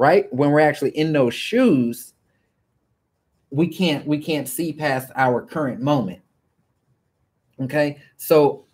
right? 0.00 0.32
When 0.32 0.50
we're 0.50 0.60
actually 0.60 0.96
in 0.96 1.12
those 1.12 1.34
shoes, 1.34 2.14
we 3.50 3.68
can't 3.68 4.06
we 4.06 4.16
can't 4.16 4.48
see 4.48 4.72
past 4.72 5.12
our 5.14 5.42
current 5.42 5.82
moment. 5.82 6.22
Okay, 7.60 8.00
so 8.16 8.64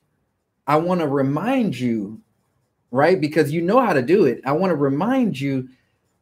I 0.68 0.76
want 0.76 1.00
to 1.00 1.09
remind 1.09 1.76
you, 1.76 2.21
right? 2.92 3.21
Because 3.21 3.50
you 3.50 3.61
know 3.61 3.80
how 3.80 3.92
to 3.92 4.02
do 4.02 4.26
it. 4.26 4.40
I 4.47 4.52
want 4.52 4.71
to 4.71 4.76
remind 4.76 5.40
you 5.40 5.68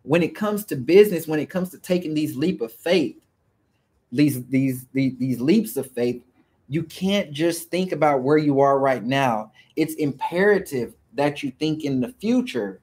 when 0.04 0.22
it 0.22 0.34
comes 0.34 0.64
to 0.66 0.76
business, 0.76 1.28
when 1.28 1.38
it 1.38 1.50
comes 1.50 1.68
to 1.72 1.78
taking 1.78 2.14
these 2.14 2.34
leap 2.34 2.62
of 2.62 2.72
faith, 2.72 3.20
these 4.10 4.42
these 4.46 4.86
these, 4.94 5.18
these 5.18 5.38
leaps 5.38 5.76
of 5.76 5.90
faith, 5.90 6.22
you 6.70 6.82
can't 6.82 7.30
just 7.30 7.70
think 7.70 7.92
about 7.92 8.22
where 8.22 8.38
you 8.38 8.60
are 8.60 8.78
right 8.78 9.04
now. 9.04 9.52
It's 9.76 9.94
imperative 9.96 10.94
that 11.12 11.42
you 11.42 11.50
think 11.50 11.84
in 11.84 12.00
the 12.00 12.14
future. 12.20 12.80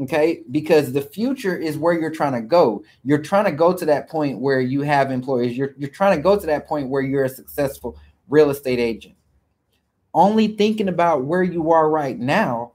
Okay, 0.00 0.42
because 0.50 0.92
the 0.92 1.00
future 1.00 1.56
is 1.56 1.78
where 1.78 1.92
you're 1.92 2.10
trying 2.10 2.32
to 2.32 2.40
go. 2.40 2.82
You're 3.04 3.22
trying 3.22 3.44
to 3.44 3.52
go 3.52 3.72
to 3.72 3.84
that 3.84 4.08
point 4.08 4.40
where 4.40 4.60
you 4.60 4.82
have 4.82 5.12
employees. 5.12 5.56
You're, 5.56 5.74
you're 5.78 5.90
trying 5.90 6.16
to 6.16 6.22
go 6.22 6.36
to 6.36 6.46
that 6.46 6.66
point 6.66 6.88
where 6.88 7.02
you're 7.02 7.24
a 7.24 7.28
successful 7.28 7.96
real 8.28 8.50
estate 8.50 8.80
agent. 8.80 9.14
Only 10.12 10.48
thinking 10.48 10.88
about 10.88 11.24
where 11.24 11.44
you 11.44 11.70
are 11.70 11.88
right 11.88 12.18
now 12.18 12.72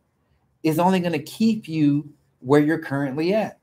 is 0.64 0.80
only 0.80 1.02
going 1.02 1.14
to 1.14 1.20
keep 1.20 1.68
you 1.68 2.10
where 2.40 2.62
you're 2.62 2.80
currently 2.80 3.34
at. 3.34 3.60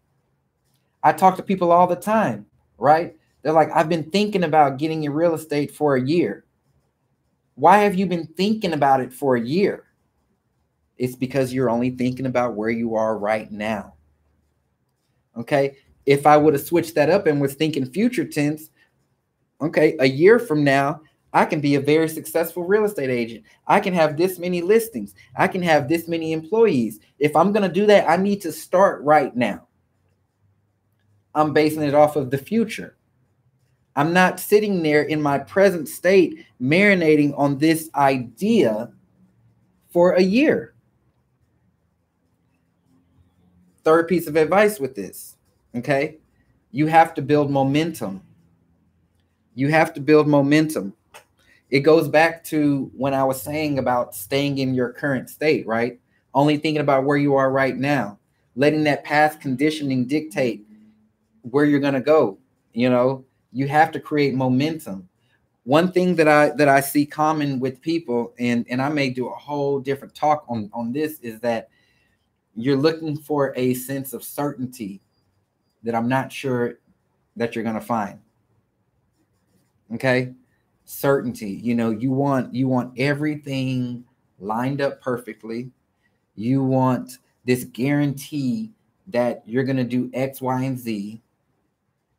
I 1.02 1.12
talk 1.12 1.36
to 1.36 1.42
people 1.42 1.72
all 1.72 1.86
the 1.86 1.96
time, 1.96 2.46
right? 2.76 3.16
They're 3.42 3.52
like, 3.52 3.70
I've 3.74 3.88
been 3.88 4.10
thinking 4.10 4.44
about 4.44 4.76
getting 4.76 5.04
in 5.04 5.12
real 5.12 5.34
estate 5.34 5.70
for 5.70 5.96
a 5.96 6.02
year. 6.02 6.44
Why 7.54 7.78
have 7.78 7.94
you 7.94 8.04
been 8.06 8.26
thinking 8.26 8.74
about 8.74 9.00
it 9.00 9.14
for 9.14 9.36
a 9.36 9.40
year? 9.40 9.85
It's 10.98 11.16
because 11.16 11.52
you're 11.52 11.70
only 11.70 11.90
thinking 11.90 12.26
about 12.26 12.54
where 12.54 12.70
you 12.70 12.94
are 12.94 13.18
right 13.18 13.50
now. 13.50 13.94
Okay. 15.36 15.76
If 16.06 16.26
I 16.26 16.36
would 16.36 16.54
have 16.54 16.62
switched 16.62 16.94
that 16.94 17.10
up 17.10 17.26
and 17.26 17.40
was 17.40 17.54
thinking 17.54 17.84
future 17.84 18.24
tense, 18.24 18.70
okay, 19.60 19.96
a 19.98 20.06
year 20.06 20.38
from 20.38 20.62
now, 20.62 21.00
I 21.32 21.44
can 21.44 21.60
be 21.60 21.74
a 21.74 21.80
very 21.80 22.08
successful 22.08 22.64
real 22.64 22.84
estate 22.84 23.10
agent. 23.10 23.44
I 23.66 23.80
can 23.80 23.92
have 23.92 24.16
this 24.16 24.38
many 24.38 24.62
listings. 24.62 25.14
I 25.36 25.48
can 25.48 25.62
have 25.62 25.88
this 25.88 26.08
many 26.08 26.32
employees. 26.32 27.00
If 27.18 27.36
I'm 27.36 27.52
going 27.52 27.68
to 27.68 27.72
do 27.72 27.86
that, 27.86 28.08
I 28.08 28.16
need 28.16 28.40
to 28.42 28.52
start 28.52 29.02
right 29.02 29.34
now. 29.36 29.66
I'm 31.34 31.52
basing 31.52 31.82
it 31.82 31.94
off 31.94 32.16
of 32.16 32.30
the 32.30 32.38
future. 32.38 32.96
I'm 33.96 34.12
not 34.12 34.40
sitting 34.40 34.82
there 34.82 35.02
in 35.02 35.20
my 35.20 35.38
present 35.38 35.88
state 35.88 36.46
marinating 36.60 37.38
on 37.38 37.58
this 37.58 37.90
idea 37.94 38.90
for 39.90 40.12
a 40.12 40.22
year. 40.22 40.75
Third 43.86 44.08
piece 44.08 44.26
of 44.26 44.34
advice 44.34 44.80
with 44.80 44.96
this, 44.96 45.36
okay? 45.76 46.18
You 46.72 46.88
have 46.88 47.14
to 47.14 47.22
build 47.22 47.52
momentum. 47.52 48.20
You 49.54 49.68
have 49.68 49.94
to 49.94 50.00
build 50.00 50.26
momentum. 50.26 50.92
It 51.70 51.80
goes 51.80 52.08
back 52.08 52.42
to 52.46 52.90
when 52.96 53.14
I 53.14 53.22
was 53.22 53.40
saying 53.40 53.78
about 53.78 54.12
staying 54.12 54.58
in 54.58 54.74
your 54.74 54.92
current 54.92 55.30
state, 55.30 55.64
right? 55.68 56.00
Only 56.34 56.56
thinking 56.56 56.80
about 56.80 57.04
where 57.04 57.16
you 57.16 57.36
are 57.36 57.52
right 57.52 57.76
now, 57.76 58.18
letting 58.56 58.82
that 58.84 59.04
past 59.04 59.40
conditioning 59.40 60.06
dictate 60.06 60.66
where 61.42 61.64
you're 61.64 61.78
going 61.78 61.94
to 61.94 62.00
go, 62.00 62.38
you 62.72 62.90
know? 62.90 63.24
you 63.52 63.66
have 63.66 63.90
to 63.90 64.00
create 64.00 64.34
momentum 64.34 65.08
one 65.64 65.90
thing 65.90 66.14
that 66.14 66.28
i 66.28 66.50
that 66.50 66.68
i 66.68 66.78
see 66.78 67.06
common 67.06 67.58
with 67.58 67.80
people 67.80 68.34
and 68.38 68.66
and 68.68 68.80
i 68.82 68.88
may 68.88 69.08
do 69.08 69.28
a 69.28 69.34
whole 69.34 69.80
different 69.80 70.14
talk 70.14 70.44
on 70.48 70.70
on 70.74 70.92
this 70.92 71.18
is 71.20 71.40
that 71.40 71.70
you're 72.56 72.76
looking 72.76 73.16
for 73.16 73.52
a 73.56 73.74
sense 73.74 74.12
of 74.12 74.24
certainty 74.24 75.00
that 75.82 75.94
i'm 75.94 76.08
not 76.08 76.32
sure 76.32 76.78
that 77.36 77.54
you're 77.54 77.64
going 77.64 77.78
to 77.78 77.80
find 77.80 78.18
okay 79.92 80.32
certainty 80.84 81.50
you 81.50 81.74
know 81.74 81.90
you 81.90 82.10
want 82.10 82.54
you 82.54 82.68
want 82.68 82.92
everything 82.98 84.04
lined 84.38 84.80
up 84.80 85.00
perfectly 85.00 85.70
you 86.34 86.62
want 86.62 87.18
this 87.44 87.64
guarantee 87.64 88.70
that 89.06 89.42
you're 89.46 89.64
going 89.64 89.76
to 89.76 89.84
do 89.84 90.10
x 90.14 90.40
y 90.40 90.62
and 90.62 90.78
z 90.78 91.20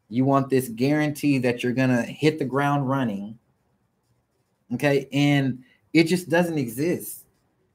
you 0.10 0.26
want 0.26 0.50
this 0.50 0.70
guarantee 0.70 1.38
that 1.40 1.64
you're 1.64 1.74
going 1.74 1.90
to 1.90 2.02
hit 2.02 2.40
the 2.40 2.46
ground 2.46 2.90
running. 2.90 3.38
Okay. 4.74 5.08
And 5.12 5.64
it 5.94 6.06
just 6.06 6.30
doesn't 6.30 6.58
exist. 6.58 7.26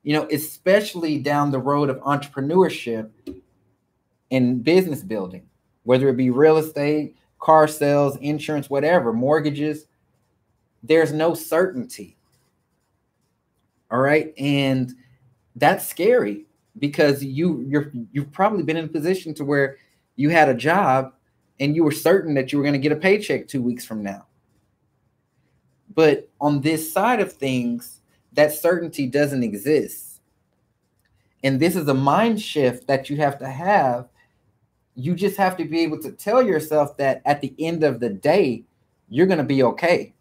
You 0.03 0.15
know, 0.15 0.29
especially 0.33 1.19
down 1.19 1.51
the 1.51 1.59
road 1.59 1.89
of 1.89 1.99
entrepreneurship 2.01 3.11
and 4.31 4.65
business 4.65 5.03
building, 5.03 5.49
whether 5.85 6.09
it 6.09 6.17
be 6.17 6.31
real 6.31 6.57
estate, 6.57 7.17
car 7.39 7.69
sales, 7.69 8.17
insurance, 8.17 8.69
whatever, 8.69 9.13
mortgages, 9.13 9.87
there's 10.83 11.13
no 11.13 11.35
certainty. 11.35 12.17
All 13.91 14.01
right. 14.01 14.33
And 14.39 14.95
that's 15.57 15.87
scary 15.87 16.47
because 16.79 17.23
you 17.23 17.61
you're 17.69 17.93
you've 18.13 18.33
probably 18.33 18.63
been 18.63 18.79
in 18.79 18.87
a 18.87 18.89
position 18.89 19.35
to 19.35 19.45
where 19.45 19.77
you 20.17 20.31
had 20.31 20.49
a 20.49 20.55
job 20.55 21.13
and 21.61 21.77
you 21.77 21.85
were 21.85 21.93
certain 21.93 22.35
that 22.35 22.51
you 22.51 22.59
were 22.59 22.65
going 22.65 22.73
to 22.73 22.79
get 22.79 22.93
a 22.93 22.97
paycheck 22.97 23.47
two 23.47 23.63
weeks 23.63 23.85
from 23.85 24.03
now. 24.03 24.27
But 25.95 26.29
on 26.41 26.61
this 26.61 26.91
side 26.93 27.21
of 27.21 27.33
things, 27.33 28.01
that 28.35 28.53
certainty 28.53 29.07
doesn't 29.07 29.43
exist. 29.43 30.21
And 31.45 31.59
this 31.59 31.77
is 31.77 31.89
a 31.89 31.95
mind 31.95 32.41
shift 32.41 32.87
that 32.87 33.11
you 33.11 33.17
have 33.17 33.39
to 33.39 33.49
have. 33.49 34.09
You 34.95 35.15
just 35.15 35.37
have 35.37 35.57
to 35.57 35.65
be 35.65 35.81
able 35.81 36.01
to 36.03 36.13
tell 36.13 36.43
yourself 36.43 36.97
that 36.99 37.23
at 37.25 37.41
the 37.41 37.55
end 37.59 37.83
of 37.83 38.01
the 38.01 38.11
day, 38.11 38.65
you're 39.09 39.27
going 39.27 39.39
to 39.39 39.45
be 39.45 39.63
okay. 39.63 40.15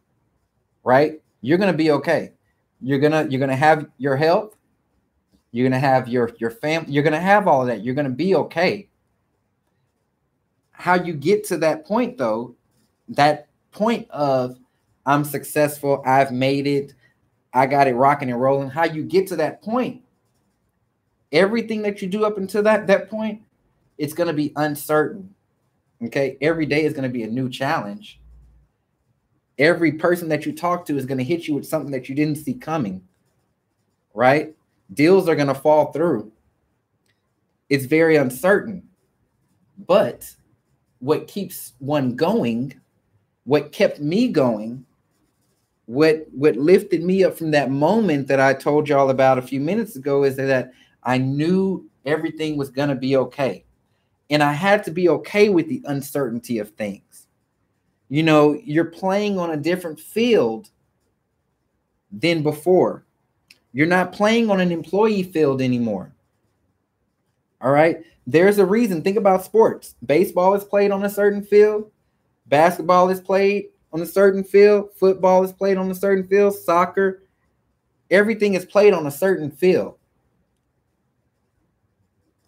Right? 0.84 1.22
You're 1.42 1.58
going 1.58 1.72
to 1.72 1.78
be 1.78 1.92
okay. 1.92 2.32
You're 2.82 3.00
going 3.00 3.12
to 3.12 3.32
you're 3.32 3.40
going 3.40 3.50
to 3.50 3.56
have 3.56 3.88
your 3.98 4.16
health. 4.16 4.56
You're 5.52 5.70
going 5.70 5.80
to 5.80 5.88
have 5.88 6.08
your 6.08 6.32
your 6.40 6.50
family. 6.50 6.92
You're 6.92 7.04
going 7.04 7.14
to 7.14 7.20
have 7.20 7.48
all 7.48 7.62
of 7.62 7.68
that. 7.68 7.84
You're 7.84 7.96
going 7.96 8.10
to 8.10 8.14
be 8.14 8.36
okay 8.36 8.88
how 10.82 10.96
you 10.96 11.14
get 11.14 11.44
to 11.44 11.58
that 11.58 11.86
point 11.86 12.18
though 12.18 12.56
that 13.08 13.48
point 13.72 14.10
of 14.10 14.58
i'm 15.06 15.24
successful 15.24 16.02
i've 16.08 16.32
made 16.32 16.66
it 16.66 16.96
i 17.54 17.66
got 17.66 17.88
it 17.88 17.96
rocking 17.96 18.32
and 18.32 18.42
rolling. 18.42 18.70
How 18.70 18.86
you 18.86 19.04
get 19.04 19.28
to 19.28 19.36
that 19.38 19.62
point? 19.62 20.02
Everything 21.32 21.82
that 21.84 22.02
you 22.02 22.08
do 22.08 22.26
up 22.26 22.38
until 22.38 22.64
that 22.64 22.88
that 22.88 23.10
point 23.10 23.42
it's 23.98 24.14
going 24.14 24.28
to 24.28 24.34
be 24.34 24.54
uncertain 24.56 25.34
okay? 26.04 26.38
Every 26.42 26.66
day 26.66 26.84
is 26.84 26.94
going 26.94 27.04
to 27.04 27.10
be 27.10 27.24
a 27.24 27.28
new 27.28 27.48
challenge. 27.50 28.20
Every 29.60 29.92
person 29.92 30.30
that 30.30 30.46
you 30.48 30.54
talk 30.54 30.86
to 30.88 30.98
is 30.98 31.06
going 31.06 31.20
to 31.20 31.24
hit 31.24 31.48
you 31.48 31.54
with 31.54 31.68
something 31.68 31.92
that 31.92 32.10
you 32.10 32.16
didn't 32.16 32.38
see 32.38 32.54
coming 32.54 33.04
right? 34.14 34.54
Deals 34.94 35.30
are 35.30 35.36
going 35.36 35.48
to 35.48 35.54
fall 35.56 35.94
through. 35.94 36.32
It's 37.70 37.86
very 37.86 38.18
uncertain 38.18 38.90
but 39.88 40.30
what 41.00 41.28
keeps 41.28 41.74
one 41.80 42.16
going, 42.16 42.80
what 43.46 43.72
kept 43.72 44.00
me 44.00 44.28
going, 44.28 44.86
what 45.92 46.26
what 46.32 46.56
lifted 46.56 47.04
me 47.04 47.22
up 47.26 47.38
from 47.38 47.52
that 47.52 47.70
moment 47.70 48.30
that 48.30 48.40
I 48.40 48.54
told 48.54 48.88
y'all 48.88 49.10
about 49.10 49.38
a 49.38 49.42
few 49.42 49.60
minutes 49.60 49.98
ago 49.98 50.24
is 50.24 50.38
that 50.38 50.72
I 51.04 51.18
knew 51.18 51.86
everything 52.06 52.56
was 52.56 52.70
going 52.70 52.88
to 52.88 52.96
be 52.96 53.18
okay. 53.18 53.66
And 54.30 54.42
I 54.42 54.54
had 54.54 54.86
to 54.86 54.92
be 54.92 55.10
okay 55.10 55.50
with 55.50 55.68
the 55.68 55.82
uncertainty 55.84 56.60
of 56.60 56.70
things. 56.70 57.28
You 58.08 58.24
know, 58.24 58.58
you're 58.64 58.86
playing 58.86 59.38
on 59.38 59.52
a 59.52 59.58
different 59.58 60.00
field 60.00 60.70
than 62.10 62.42
before. 62.42 63.06
You're 63.74 63.86
not 63.86 64.14
playing 64.14 64.50
on 64.50 64.62
an 64.62 64.72
employee 64.72 65.24
field 65.24 65.62
anymore. 65.62 66.14
All 67.60 67.72
right. 67.72 67.98
There's 68.26 68.60
a 68.60 68.66
reason. 68.66 69.02
Think 69.02 69.18
about 69.18 69.44
sports. 69.44 69.96
Baseball 70.06 70.54
is 70.54 70.64
played 70.64 70.92
on 70.92 71.04
a 71.04 71.10
certain 71.10 71.44
field. 71.44 71.92
Basketball 72.48 73.10
is 73.10 73.20
played 73.20 73.66
on 73.94 74.02
a 74.02 74.06
certain 74.06 74.44
field. 74.44 74.90
Football 74.96 75.44
is 75.44 75.52
played 75.52 75.78
on 75.78 75.90
a 75.92 75.96
certain 75.96 76.28
field. 76.28 76.56
Soccer. 76.56 77.24
Everything 78.10 78.56
is 78.56 78.66
played 78.66 78.94
on 78.94 79.08
a 79.08 79.12
certain 79.12 79.52
field. 79.52 79.98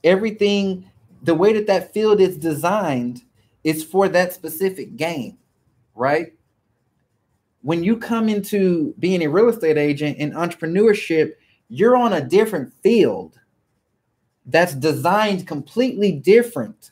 Everything, 0.04 0.90
the 1.22 1.36
way 1.36 1.54
that 1.54 1.68
that 1.68 1.94
field 1.94 2.20
is 2.20 2.38
designed 2.38 3.22
is 3.64 3.84
for 3.84 4.10
that 4.10 4.34
specific 4.34 4.98
game, 4.98 5.38
right? 5.96 6.34
When 7.62 7.82
you 7.82 7.96
come 7.96 8.28
into 8.28 8.94
being 9.00 9.24
a 9.24 9.30
real 9.30 9.48
estate 9.48 9.78
agent 9.78 10.18
and 10.20 10.34
entrepreneurship, 10.34 11.34
you're 11.70 11.96
on 11.96 12.14
a 12.14 12.28
different 12.28 12.74
field 12.84 13.40
that's 14.46 14.74
designed 14.74 15.48
completely 15.48 16.12
different 16.12 16.92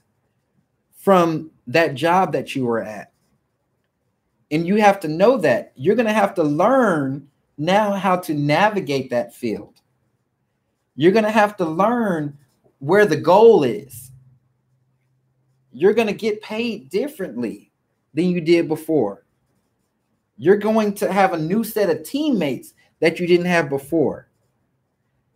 from 0.96 1.51
that 1.67 1.96
job 1.96 2.31
that 2.31 2.55
you 2.55 2.65
were 2.65 2.81
at. 2.81 3.10
And 4.51 4.67
you 4.67 4.75
have 4.75 5.00
to 5.00 5.08
know 5.08 5.38
that. 5.38 5.72
You're 5.75 5.96
going 5.96 6.08
to 6.08 6.13
have 6.13 6.34
to 6.36 6.43
learn 6.43 7.27
now 7.58 7.93
how 7.93 8.17
to 8.17 8.34
navigate 8.34 9.10
that 9.10 9.34
field. 9.34 9.81
You're 10.96 11.13
going 11.13 11.25
to 11.25 11.31
have 11.31 11.55
to 11.58 11.65
learn 11.65 12.38
where 12.79 13.05
the 13.05 13.15
goal 13.15 13.63
is. 13.63 14.12
You're 15.72 15.93
going 15.93 16.08
to 16.08 16.13
get 16.13 16.41
paid 16.41 16.89
differently 16.89 17.72
than 18.13 18.25
you 18.25 18.41
did 18.41 18.67
before. 18.67 19.25
You're 20.38 20.58
going 20.58 20.93
to 20.96 21.12
have 21.12 21.34
a 21.34 21.39
new 21.39 21.63
set 21.63 21.89
of 21.89 22.03
teammates 22.03 22.74
that 23.00 23.20
you 23.20 23.27
didn't 23.27 23.46
have 23.46 23.70
before. 23.70 24.27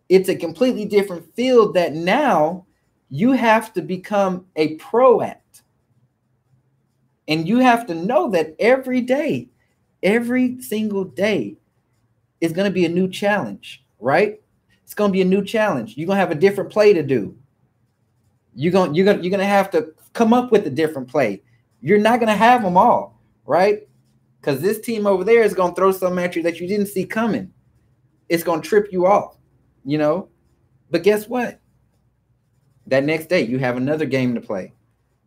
It's 0.10 0.30
a 0.30 0.36
completely 0.36 0.86
different 0.86 1.34
field 1.36 1.74
that 1.76 1.94
now 1.94 2.66
you 3.10 3.32
have 3.32 3.72
to 3.74 3.82
become 3.82 4.46
a 4.56 4.76
pro 4.76 5.22
at. 5.22 5.42
And 7.28 7.48
you 7.48 7.60
have 7.60 7.88
to 7.88 7.96
know 7.96 8.30
that 8.32 8.56
every 8.60 9.02
day, 9.02 9.50
every 10.04 10.62
single 10.62 11.04
day 11.04 11.58
is 12.42 12.52
going 12.52 12.70
to 12.70 12.74
be 12.74 12.86
a 12.86 12.90
new 12.90 13.10
challenge, 13.10 13.84
right? 14.00 14.40
It's 14.84 14.94
going 14.94 15.10
to 15.10 15.14
be 15.14 15.22
a 15.22 15.26
new 15.26 15.44
challenge. 15.44 15.98
You're 15.98 16.08
going 16.08 16.18
to 16.18 16.22
have 16.22 16.32
a 16.32 16.36
different 16.40 16.72
play 16.72 16.94
to 16.94 17.02
do. 17.02 17.36
You're 18.54 18.72
going 18.72 18.94
you're 18.94 19.06
going 19.06 19.24
you're 19.24 19.32
going 19.32 19.40
to 19.40 19.46
have 19.46 19.70
to 19.72 19.94
come 20.14 20.32
up 20.32 20.52
with 20.52 20.66
a 20.68 20.70
different 20.70 21.10
play. 21.10 21.42
You're 21.82 22.00
not 22.00 22.20
going 22.20 22.32
to 22.32 22.38
have 22.38 22.64
them 22.64 22.78
all, 22.78 23.20
right? 23.46 23.88
Cuz 24.42 24.62
this 24.62 24.80
team 24.80 25.08
over 25.08 25.24
there 25.24 25.44
is 25.44 25.54
going 25.54 25.72
to 25.72 25.76
throw 25.76 25.92
something 25.92 26.24
at 26.24 26.36
you 26.36 26.44
that 26.44 26.60
you 26.60 26.68
didn't 26.68 26.88
see 26.88 27.06
coming. 27.06 27.52
It's 28.30 28.44
going 28.44 28.62
to 28.62 28.68
trip 28.68 28.92
you 28.92 29.08
off, 29.08 29.38
you 29.84 29.98
know? 29.98 30.30
But 30.90 31.04
guess 31.04 31.28
what? 31.28 31.60
That 32.88 33.04
next 33.04 33.28
day 33.28 33.42
you 33.42 33.58
have 33.60 33.76
another 33.76 34.06
game 34.06 34.36
to 34.36 34.42
play. 34.42 34.74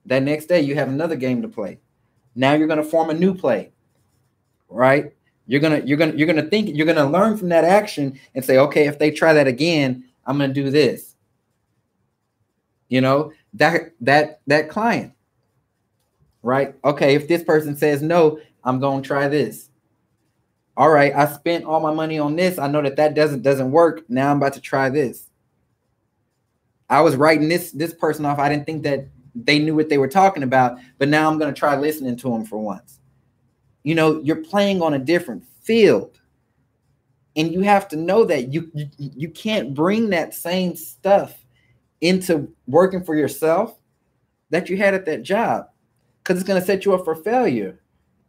That 0.06 0.22
next 0.22 0.46
day 0.46 0.60
you 0.60 0.76
have 0.76 0.88
another 0.88 1.16
game 1.16 1.42
to 1.42 1.48
play. 1.48 1.80
Now 2.38 2.54
you're 2.54 2.68
going 2.68 2.82
to 2.82 2.88
form 2.88 3.10
a 3.10 3.14
new 3.14 3.34
play. 3.34 3.72
Right? 4.68 5.12
You're 5.46 5.60
going 5.60 5.82
to 5.82 5.86
you're 5.86 5.98
to 5.98 6.16
you're 6.16 6.32
to 6.32 6.42
think 6.42 6.70
you're 6.72 6.86
to 6.94 7.04
learn 7.04 7.36
from 7.36 7.48
that 7.48 7.64
action 7.64 8.18
and 8.34 8.44
say, 8.44 8.58
"Okay, 8.58 8.86
if 8.86 8.98
they 8.98 9.10
try 9.10 9.32
that 9.32 9.48
again, 9.48 10.04
I'm 10.24 10.38
going 10.38 10.50
to 10.50 10.54
do 10.54 10.70
this." 10.70 11.16
You 12.88 13.00
know, 13.00 13.32
that 13.54 13.92
that 14.02 14.40
that 14.46 14.68
client. 14.68 15.14
Right? 16.42 16.74
Okay, 16.84 17.14
if 17.14 17.26
this 17.26 17.42
person 17.42 17.76
says 17.76 18.02
no, 18.02 18.38
I'm 18.62 18.78
going 18.78 19.02
to 19.02 19.06
try 19.06 19.26
this. 19.26 19.70
All 20.76 20.90
right, 20.90 21.12
I 21.12 21.26
spent 21.26 21.64
all 21.64 21.80
my 21.80 21.92
money 21.92 22.20
on 22.20 22.36
this. 22.36 22.58
I 22.58 22.68
know 22.68 22.82
that 22.82 22.96
that 22.96 23.14
doesn't 23.14 23.42
doesn't 23.42 23.72
work. 23.72 24.08
Now 24.08 24.30
I'm 24.30 24.36
about 24.36 24.52
to 24.52 24.60
try 24.60 24.90
this. 24.90 25.26
I 26.88 27.00
was 27.00 27.16
writing 27.16 27.48
this 27.48 27.72
this 27.72 27.94
person 27.94 28.24
off. 28.26 28.38
I 28.38 28.48
didn't 28.48 28.66
think 28.66 28.84
that 28.84 29.08
they 29.44 29.58
knew 29.58 29.74
what 29.74 29.88
they 29.88 29.98
were 29.98 30.08
talking 30.08 30.42
about, 30.42 30.78
but 30.98 31.08
now 31.08 31.30
I'm 31.30 31.38
going 31.38 31.52
to 31.52 31.58
try 31.58 31.76
listening 31.76 32.16
to 32.16 32.30
them 32.30 32.44
for 32.44 32.58
once. 32.58 33.00
You 33.82 33.94
know, 33.94 34.20
you're 34.22 34.36
playing 34.36 34.82
on 34.82 34.94
a 34.94 34.98
different 34.98 35.44
field. 35.62 36.20
And 37.36 37.52
you 37.52 37.60
have 37.60 37.86
to 37.88 37.96
know 37.96 38.24
that 38.24 38.52
you 38.52 38.70
you, 38.74 38.88
you 38.96 39.28
can't 39.30 39.72
bring 39.72 40.10
that 40.10 40.34
same 40.34 40.74
stuff 40.74 41.44
into 42.00 42.52
working 42.66 43.04
for 43.04 43.14
yourself 43.14 43.78
that 44.50 44.68
you 44.68 44.76
had 44.76 44.94
at 44.94 45.04
that 45.06 45.22
job 45.22 45.66
cuz 46.24 46.38
it's 46.38 46.46
going 46.46 46.60
to 46.60 46.66
set 46.66 46.84
you 46.84 46.94
up 46.94 47.04
for 47.04 47.14
failure. 47.14 47.80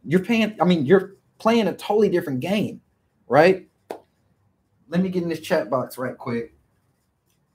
You're 0.06 0.24
paying 0.24 0.56
I 0.62 0.66
mean, 0.66 0.86
you're 0.86 1.16
playing 1.40 1.68
a 1.68 1.74
totally 1.74 2.10
different 2.10 2.40
game, 2.40 2.82
right? 3.28 3.68
Let 4.90 5.02
me 5.02 5.10
get 5.10 5.24
in 5.24 5.30
this 5.30 5.40
chat 5.40 5.72
box 5.72 5.98
right 5.98 6.18
quick. 6.18 6.54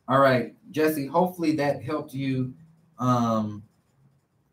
All 0.08 0.18
right, 0.18 0.54
Jesse, 0.72 1.06
hopefully 1.06 1.54
that 1.56 1.84
helped 1.84 2.12
you 2.12 2.52
um, 2.98 3.62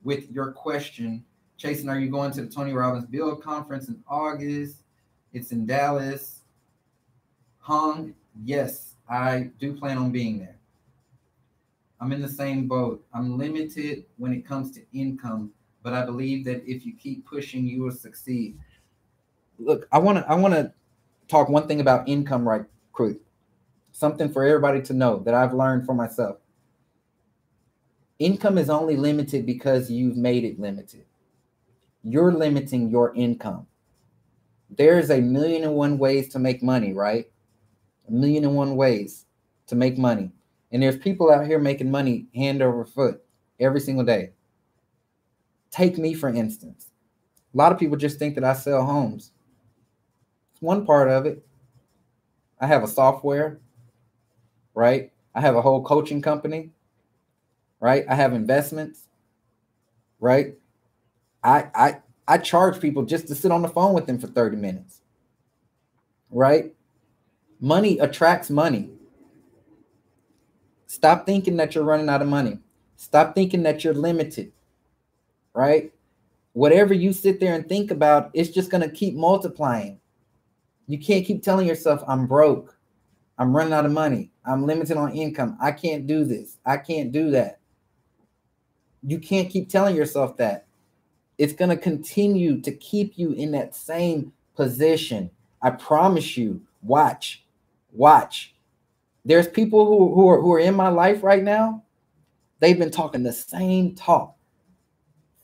with 0.03 0.29
your 0.31 0.51
question. 0.51 1.24
Chastin, 1.60 1.89
are 1.89 2.00
you 2.00 2.10
going 2.10 2.31
to 2.31 2.41
the 2.41 2.50
Tony 2.50 2.74
Robbins 2.74 3.05
Build 3.05 3.43
Conference 3.43 3.88
in 3.88 4.01
August? 4.07 4.77
It's 5.33 5.51
in 5.51 5.65
Dallas. 5.65 6.42
Hung, 7.59 8.13
yes, 8.44 8.96
I 9.09 9.51
do 9.59 9.74
plan 9.74 9.98
on 9.98 10.11
being 10.11 10.39
there. 10.39 10.57
I'm 12.00 12.11
in 12.11 12.22
the 12.22 12.29
same 12.29 12.68
boat. 12.68 13.05
I'm 13.13 13.37
limited 13.37 14.05
when 14.18 14.33
it 14.33 14.46
comes 14.46 14.72
to 14.72 14.81
income, 14.92 15.51
but 15.83 15.94
I 15.94 16.03
believe 16.03 16.44
that 16.46 16.63
if 16.65 16.83
you 16.83 16.96
keep 16.96 17.27
pushing, 17.27 17.68
you 17.68 17.83
will 17.83 17.92
succeed. 17.92 18.57
Look, 19.59 19.87
I 19.92 20.00
want 20.00 20.18
to 20.18 20.27
I 20.27 20.33
want 20.33 20.55
to 20.55 20.74
talk 21.27 21.48
one 21.48 21.68
thing 21.68 21.79
about 21.79 22.09
income 22.09 22.48
right 22.48 22.65
quick. 22.92 23.18
Something 23.92 24.31
for 24.31 24.44
everybody 24.44 24.81
to 24.81 24.94
know 24.94 25.20
that 25.20 25.35
I've 25.35 25.53
learned 25.53 25.85
for 25.85 25.94
myself 25.94 26.37
income 28.22 28.60
is 28.60 28.70
only 28.70 28.96
limited 28.96 29.46
because 29.46 29.90
you've 29.90 30.16
made 30.16 30.44
it 30.44 30.60
limited. 30.60 31.05
You're 32.03 32.31
limiting 32.31 32.90
your 32.90 33.16
income. 33.16 33.66
There's 34.70 35.10
a 35.10 35.20
million 35.20 35.64
and 35.64 35.74
one 35.74 35.98
ways 35.98 36.29
to 36.29 36.40
make 36.40 36.62
money, 36.62 36.94
right? 36.94 37.29
A 38.07 38.12
million 38.12 38.46
and 38.46 38.55
one 38.55 38.75
ways 38.75 39.25
to 39.68 39.75
make 39.75 39.98
money. 39.98 40.31
And 40.72 40.81
there's 40.81 40.98
people 40.98 41.31
out 41.31 41.48
here 41.48 41.60
making 41.60 41.90
money 41.90 42.27
hand 42.36 42.62
over 42.62 42.86
foot 42.86 43.24
every 43.60 43.79
single 43.81 44.05
day. 44.05 44.31
Take 45.72 45.98
me, 45.98 46.14
for 46.14 46.29
instance. 46.29 46.92
A 47.53 47.57
lot 47.57 47.72
of 47.72 47.79
people 47.79 47.98
just 47.98 48.20
think 48.20 48.36
that 48.36 48.44
I 48.44 48.53
sell 48.53 48.86
homes. 48.86 49.31
It's 50.53 50.62
one 50.62 50.86
part 50.86 51.10
of 51.10 51.25
it. 51.25 51.44
I 52.60 52.68
have 52.68 52.84
a 52.84 52.88
software, 52.88 53.60
right? 54.75 55.12
I 55.34 55.42
have 55.42 55.55
a 55.55 55.62
whole 55.62 55.84
coaching 55.84 56.22
company 56.22 56.70
right? 57.81 58.05
I 58.07 58.15
have 58.15 58.31
investments, 58.31 59.07
right? 60.22 60.55
I 61.44 61.65
I 61.75 61.98
I 62.27 62.37
charge 62.37 62.79
people 62.79 63.03
just 63.03 63.27
to 63.27 63.35
sit 63.35 63.51
on 63.51 63.61
the 63.61 63.67
phone 63.67 63.94
with 63.94 64.05
them 64.05 64.17
for 64.17 64.27
30 64.27 64.55
minutes. 64.55 65.01
Right? 66.29 66.74
Money 67.59 68.00
attracts 68.00 68.50
money. 68.50 68.89
Stop 70.87 71.25
thinking 71.25 71.57
that 71.57 71.75
you're 71.75 71.83
running 71.83 72.07
out 72.07 72.22
of 72.22 72.29
money. 72.29 72.59
Stop 72.96 73.35
thinking 73.35 73.63
that 73.63 73.83
you're 73.83 73.94
limited. 73.94 74.53
Right? 75.53 75.91
Whatever 76.53 76.94
you 76.94 77.11
sit 77.11 77.39
there 77.39 77.55
and 77.55 77.67
think 77.67 77.91
about, 77.91 78.29
it's 78.33 78.50
just 78.50 78.70
going 78.70 78.81
to 78.81 78.89
keep 78.89 79.15
multiplying. 79.15 80.00
You 80.87 81.00
can't 81.00 81.25
keep 81.25 81.44
telling 81.44 81.67
yourself, 81.67 82.03
I'm 82.07 82.27
broke. 82.27 82.77
I'm 83.37 83.55
running 83.55 83.74
out 83.74 83.85
of 83.85 83.91
money. 83.91 84.31
I'm 84.46 84.65
limited 84.65 84.98
on 84.98 85.13
income. 85.13 85.57
I 85.61 85.72
can't 85.72 86.05
do 86.05 86.25
this. 86.25 86.57
I 86.65 86.77
can't 86.77 87.11
do 87.11 87.31
that. 87.31 87.60
You 89.03 89.20
can't 89.20 89.50
keep 89.50 89.70
telling 89.70 89.96
yourself 89.96 90.37
that. 90.37 90.68
It's 91.37 91.53
going 91.53 91.70
to 91.70 91.77
continue 91.77 92.61
to 92.61 92.72
keep 92.72 93.18
you 93.18 93.31
in 93.33 93.51
that 93.51 93.75
same 93.75 94.31
position. 94.55 95.31
I 95.61 95.72
promise 95.72 96.37
you. 96.37 96.61
Watch. 96.83 97.44
Watch. 97.92 98.53
There's 99.25 99.48
people 99.48 99.85
who, 99.85 100.14
who, 100.14 100.27
are, 100.29 100.42
who 100.42 100.53
are 100.53 100.59
in 100.59 100.75
my 100.75 100.90
life 100.90 101.24
right 101.24 101.44
now. 101.44 101.83
They've 102.59 102.77
been 102.77 102.92
talking 102.92 103.24
the 103.24 103.33
same 103.33 103.96
talk 103.96 104.35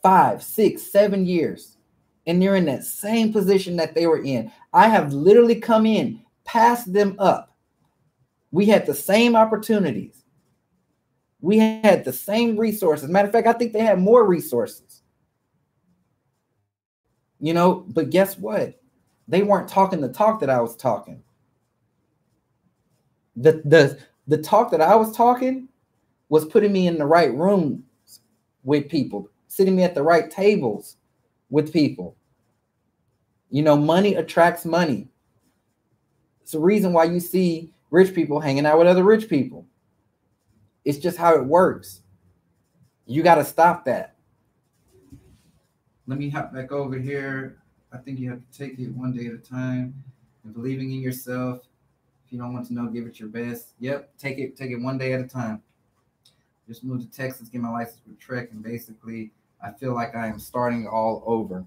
five, 0.02 0.42
six, 0.42 0.84
seven 0.84 1.26
years, 1.26 1.78
and 2.28 2.42
they're 2.42 2.56
in 2.56 2.66
that 2.66 2.84
same 2.84 3.34
position 3.34 3.76
that 3.76 3.94
they 3.94 4.08
were 4.08 4.24
in. 4.24 4.52
I 4.72 4.88
have 4.88 5.14
literally 5.14 5.56
come 5.60 5.86
in, 5.86 6.22
passed 6.46 6.94
them 6.94 7.16
up. 7.20 7.56
We 8.52 8.66
had 8.68 8.86
the 8.86 8.94
same 8.94 9.36
opportunities. 9.36 10.17
We 11.42 11.58
had 11.60 12.04
the 12.04 12.14
same 12.14 12.58
resources. 12.58 13.10
Matter 13.10 13.28
of 13.28 13.32
fact, 13.32 13.48
I 13.48 13.54
think 13.54 13.74
they 13.74 13.82
had 13.82 14.00
more 14.00 14.26
resources. 14.26 15.02
You 17.40 17.54
know, 17.54 17.86
but 17.90 18.10
guess 18.10 18.38
what? 18.38 18.80
They 19.28 19.44
weren't 19.44 19.70
talking 19.70 20.02
the 20.02 20.10
talk 20.10 20.40
that 20.40 20.50
I 20.50 20.60
was 20.62 20.76
talking. 20.76 21.22
The 23.36 23.62
the 23.66 24.00
the 24.28 24.38
talk 24.40 24.72
that 24.72 24.82
I 24.82 24.96
was 24.96 25.16
talking 25.16 25.68
was 26.30 26.46
putting 26.46 26.72
me 26.72 26.88
in 26.88 26.98
the 26.98 27.06
right 27.06 27.34
rooms 27.34 27.82
with 28.64 28.90
people, 28.90 29.30
sitting 29.48 29.76
me 29.76 29.84
at 29.84 29.94
the 29.96 30.04
right 30.04 30.30
tables 30.32 30.98
with 31.50 31.72
people. 31.72 32.16
You 33.50 33.62
know, 33.62 33.78
money 33.78 34.16
attracts 34.16 34.66
money. 34.66 35.08
It's 36.42 36.52
the 36.54 36.60
reason 36.60 36.94
why 36.94 37.06
you 37.06 37.20
see 37.20 37.72
rich 37.92 38.14
people 38.14 38.40
hanging 38.40 38.66
out 38.66 38.80
with 38.80 38.88
other 38.88 39.04
rich 39.04 39.30
people. 39.30 39.66
It's 40.88 40.98
just 40.98 41.18
how 41.18 41.36
it 41.36 41.44
works. 41.44 42.00
You 43.08 43.22
got 43.22 43.36
to 43.36 43.44
stop 43.44 43.84
that. 43.84 44.16
Let 46.08 46.18
me 46.18 46.30
hop 46.30 46.54
back 46.54 46.72
over 46.72 46.98
here. 46.98 47.58
I 47.92 47.98
think 47.98 48.20
you 48.20 48.30
have 48.30 48.40
to 48.40 48.58
take 48.58 48.80
it 48.80 48.96
one 48.96 49.12
day 49.12 49.28
at 49.28 49.34
a 49.34 49.38
time 49.38 49.94
and 50.46 50.54
believing 50.54 50.94
in 50.94 51.02
yourself. 51.02 51.60
If 52.26 52.32
you 52.32 52.40
don't 52.40 52.54
want 52.54 52.68
to 52.68 52.74
know, 52.74 52.88
give 52.88 53.06
it 53.06 53.20
your 53.20 53.28
best. 53.28 53.74
Yep, 53.80 54.12
take 54.18 54.38
it, 54.38 54.56
take 54.56 54.72
it 54.72 54.78
one 54.78 54.98
day 54.98 55.12
at 55.12 55.20
a 55.20 55.28
time. 55.28 55.62
Just 56.70 56.86
moved 56.86 57.12
to 57.12 57.18
Texas, 57.18 57.50
get 57.50 57.60
my 57.60 57.70
license 57.70 58.00
for 58.06 58.14
TREC, 58.26 58.52
and 58.52 58.64
basically 58.64 59.32
I 59.62 59.72
feel 59.72 59.94
like 59.94 60.16
I 60.16 60.28
am 60.28 60.40
starting 60.40 60.88
all 60.88 61.22
over. 61.26 61.66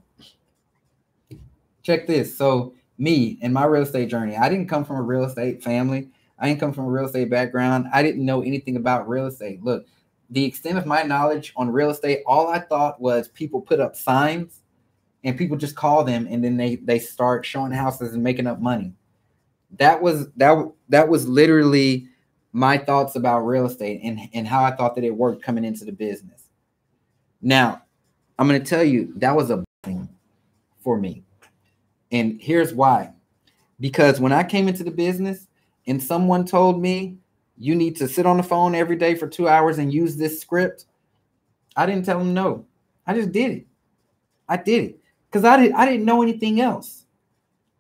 Check 1.83 2.07
this. 2.07 2.35
So 2.39 2.73
me 2.97 3.39
and 3.43 3.53
my 3.53 3.67
real 3.67 3.83
estate 3.83 4.09
journey, 4.09 4.39
I 4.39 4.49
didn't 4.49 4.69
come 4.69 4.83
from 4.83 4.97
a 4.97 5.03
real 5.03 5.25
estate 5.25 5.63
family. 5.63 6.09
I 6.41 6.49
didn't 6.49 6.61
come 6.61 6.73
from 6.73 6.87
a 6.87 6.91
real 6.91 7.07
estate 7.07 7.31
background. 7.31 7.87
I 7.93 8.03
didn't 8.03 8.25
know 8.25 8.43
anything 8.43 8.77
about 8.77 9.09
real 9.09 9.27
estate. 9.27 9.63
Look, 9.63 9.87
the 10.31 10.45
extent 10.45 10.79
of 10.79 10.87
my 10.87 11.03
knowledge 11.03 11.53
on 11.57 11.71
real 11.71 11.91
estate, 11.91 12.23
all 12.27 12.49
I 12.49 12.61
thought 12.61 13.01
was 13.01 13.29
people 13.29 13.61
put 13.61 13.81
up 13.81 13.95
signs 13.95 14.61
and 15.23 15.37
people 15.37 15.57
just 15.57 15.77
call 15.77 16.03
them 16.03 16.27
and 16.31 16.43
then 16.43 16.57
they 16.57 16.77
they 16.77 16.99
start 16.99 17.45
showing 17.45 17.73
houses 17.73 18.15
and 18.15 18.23
making 18.23 18.47
up 18.47 18.61
money. 18.61 18.95
That 19.79 20.01
was 20.01 20.29
that 20.37 20.73
that 20.89 21.09
was 21.09 21.29
literally 21.29 22.09
my 22.53 22.79
thoughts 22.79 23.17
about 23.17 23.41
real 23.41 23.67
estate 23.67 24.01
and, 24.03 24.21
and 24.33 24.49
how 24.49 24.65
I 24.65 24.75
thought 24.75 24.95
that 24.97 25.05
it 25.05 25.15
worked 25.15 25.43
coming 25.43 25.65
into 25.65 25.85
the 25.85 25.93
business. 25.93 26.45
Now, 27.43 27.83
I'm 28.39 28.49
going 28.49 28.61
to 28.61 28.69
tell 28.69 28.83
you 28.83 29.13
that 29.17 29.37
was 29.37 29.51
a 29.51 29.65
thing 29.85 30.09
for 30.83 30.99
me. 30.99 31.23
And 32.11 32.41
here's 32.41 32.75
why. 32.75 33.13
Because 33.79 34.21
when 34.21 34.33
I 34.33 34.43
came 34.43 34.69
into 34.69 34.83
the 34.83 34.91
business 34.91 35.47
and 35.87 36.03
someone 36.03 36.45
told 36.45 36.81
me 36.81 37.17
you 37.59 37.75
need 37.75 37.97
to 37.97 38.09
sit 38.09 38.27
on 38.27 38.37
the 38.37 38.43
phone 38.43 38.75
every 38.75 38.97
day 38.97 39.15
for 39.15 39.27
2 39.27 39.49
hours 39.49 39.79
and 39.79 39.93
use 39.93 40.17
this 40.17 40.41
script, 40.41 40.87
I 41.77 41.87
didn't 41.87 42.05
tell 42.05 42.19
them 42.19 42.35
no. 42.35 42.65
I 43.07 43.15
just 43.15 43.33
did 43.33 43.51
it. 43.51 43.67
I 44.49 44.57
did 44.57 44.85
it 44.85 45.01
cuz 45.31 45.45
I 45.45 45.57
didn't 45.57 45.77
I 45.77 45.87
didn't 45.87 46.05
know 46.05 46.23
anything 46.23 46.61
else. 46.61 47.07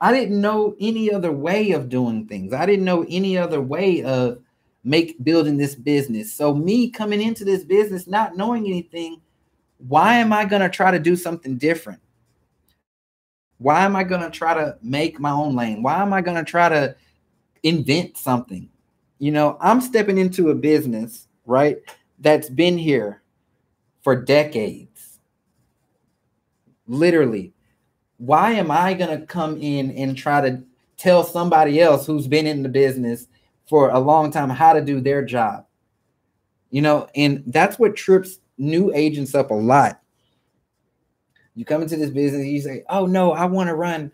I 0.01 0.13
didn't 0.13 0.41
know 0.41 0.75
any 0.81 1.13
other 1.13 1.33
way 1.33 1.73
of 1.73 1.89
doing 1.89 2.27
things. 2.27 2.53
I 2.53 2.65
didn't 2.65 2.85
know 2.85 3.05
any 3.09 3.37
other 3.37 3.61
way 3.61 4.03
of 4.03 4.39
make 4.83 5.23
building 5.23 5.57
this 5.57 5.75
business. 5.75 6.33
So 6.33 6.55
me 6.55 6.91
coming 6.91 7.21
into 7.21 7.45
this 7.45 7.65
business 7.65 8.07
not 8.07 8.37
knowing 8.37 8.67
anything, 8.67 9.21
why 9.89 10.15
am 10.15 10.33
I 10.33 10.45
going 10.45 10.63
to 10.63 10.69
try 10.69 10.91
to 10.91 10.99
do 10.99 11.17
something 11.17 11.59
different? 11.59 12.01
Why 13.59 13.85
am 13.85 13.95
I 13.95 14.05
going 14.05 14.23
to 14.23 14.31
try 14.31 14.55
to 14.55 14.79
make 14.83 15.21
my 15.21 15.31
own 15.31 15.55
lane? 15.55 15.83
Why 15.83 16.01
am 16.01 16.15
I 16.15 16.23
going 16.23 16.39
to 16.39 16.51
try 16.51 16.69
to 16.71 16.97
invent 17.63 18.17
something? 18.17 18.69
You 19.19 19.33
know, 19.33 19.57
I'm 19.61 19.81
stepping 19.81 20.19
into 20.19 20.51
a 20.51 20.55
business, 20.55 21.29
right? 21.47 21.79
That's 22.19 22.49
been 22.49 22.79
here 22.79 23.23
for 24.03 24.17
decades. 24.17 25.19
Literally. 26.87 27.53
Why 28.19 28.53
am 28.53 28.71
I 28.71 28.95
going 28.95 29.19
to 29.19 29.27
come 29.27 29.57
in 29.61 29.91
and 29.93 30.17
try 30.17 30.41
to 30.43 30.63
tell 31.01 31.25
somebody 31.25 31.81
else 31.81 32.07
who's 32.07 32.29
been 32.29 32.47
in 32.47 32.63
the 32.63 32.69
business 32.69 33.27
for 33.67 33.89
a 33.91 33.99
long 33.99 34.31
time 34.31 34.51
how 34.51 34.75
to 34.75 34.83
do 34.83 35.01
their 35.01 35.25
job. 35.25 35.65
You 36.71 36.83
know, 36.83 37.09
and 37.15 37.43
that's 37.47 37.79
what 37.79 37.97
trips 37.97 38.41
new 38.59 38.93
agents 38.93 39.35
up 39.35 39.51
a 39.51 39.55
lot. 39.55 40.03
You 41.55 41.65
come 41.65 41.83
into 41.83 41.97
this 41.97 42.11
business, 42.11 42.47
you 42.47 42.61
say, 42.61 42.85
"Oh 42.89 43.07
no, 43.07 43.33
I 43.33 43.47
want 43.47 43.69
to 43.69 43.75
run 43.75 44.13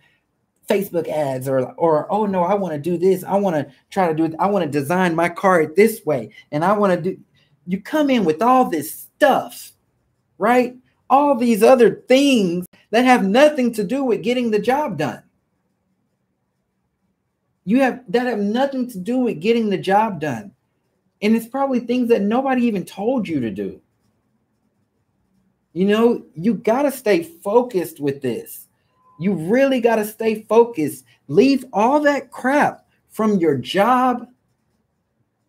Facebook 0.69 1.09
ads," 1.09 1.49
or 1.49 1.73
or 1.75 2.11
"Oh 2.11 2.27
no, 2.27 2.43
I 2.43 2.55
want 2.55 2.75
to 2.75 2.81
do 2.81 2.99
this. 2.99 3.25
I 3.25 3.37
want 3.37 3.57
to 3.57 3.73
try 3.91 4.09
to 4.09 4.15
do 4.15 4.25
it. 4.25 4.35
I 4.39 4.47
want 4.47 4.65
to 4.65 4.71
design 4.71 5.15
my 5.15 5.29
card 5.29 5.77
this 5.77 6.05
way, 6.05 6.31
and 6.53 6.65
I 6.65 6.73
want 6.73 6.93
to 6.95 7.11
do." 7.11 7.21
You 7.67 7.81
come 7.81 8.11
in 8.11 8.25
with 8.25 8.43
all 8.43 8.69
this 8.69 8.93
stuff, 8.93 9.73
right? 10.39 10.77
All 11.11 11.37
these 11.37 11.63
other 11.63 12.03
things 12.09 12.67
that 12.91 13.05
have 13.05 13.25
nothing 13.25 13.73
to 13.75 13.85
do 13.85 14.05
with 14.05 14.23
getting 14.23 14.51
the 14.51 14.59
job 14.59 14.99
done 14.99 15.23
you 17.67 17.81
have 17.81 18.01
that 18.09 18.27
have 18.27 18.39
nothing 18.39 18.89
to 18.91 18.99
do 18.99 19.19
with 19.19 19.41
getting 19.41 19.69
the 19.69 19.77
job 19.77 20.21
done. 20.21 20.53
And 21.21 21.35
it's 21.37 21.49
probably 21.49 21.81
things 21.81 22.09
that 22.09 22.23
nobody 22.23 22.65
even 22.65 22.85
told 22.85 23.27
you 23.27 23.41
to 23.41 23.51
do. 23.51 23.81
You 25.73 25.87
know, 25.87 26.25
you 26.35 26.55
got 26.55 26.83
to 26.83 26.93
stay 26.93 27.25
focused 27.25 28.01
with 28.01 28.23
this. 28.23 28.66
You 29.19 29.35
really 29.35 29.81
got 29.81 29.97
to 29.97 30.05
stay 30.05 30.43
focused. 30.49 31.05
Leave 31.29 31.65
all 31.73 32.01
that 32.01 32.31
crap 32.31 32.87
from 33.11 33.39
your 33.39 33.57
job, 33.57 34.29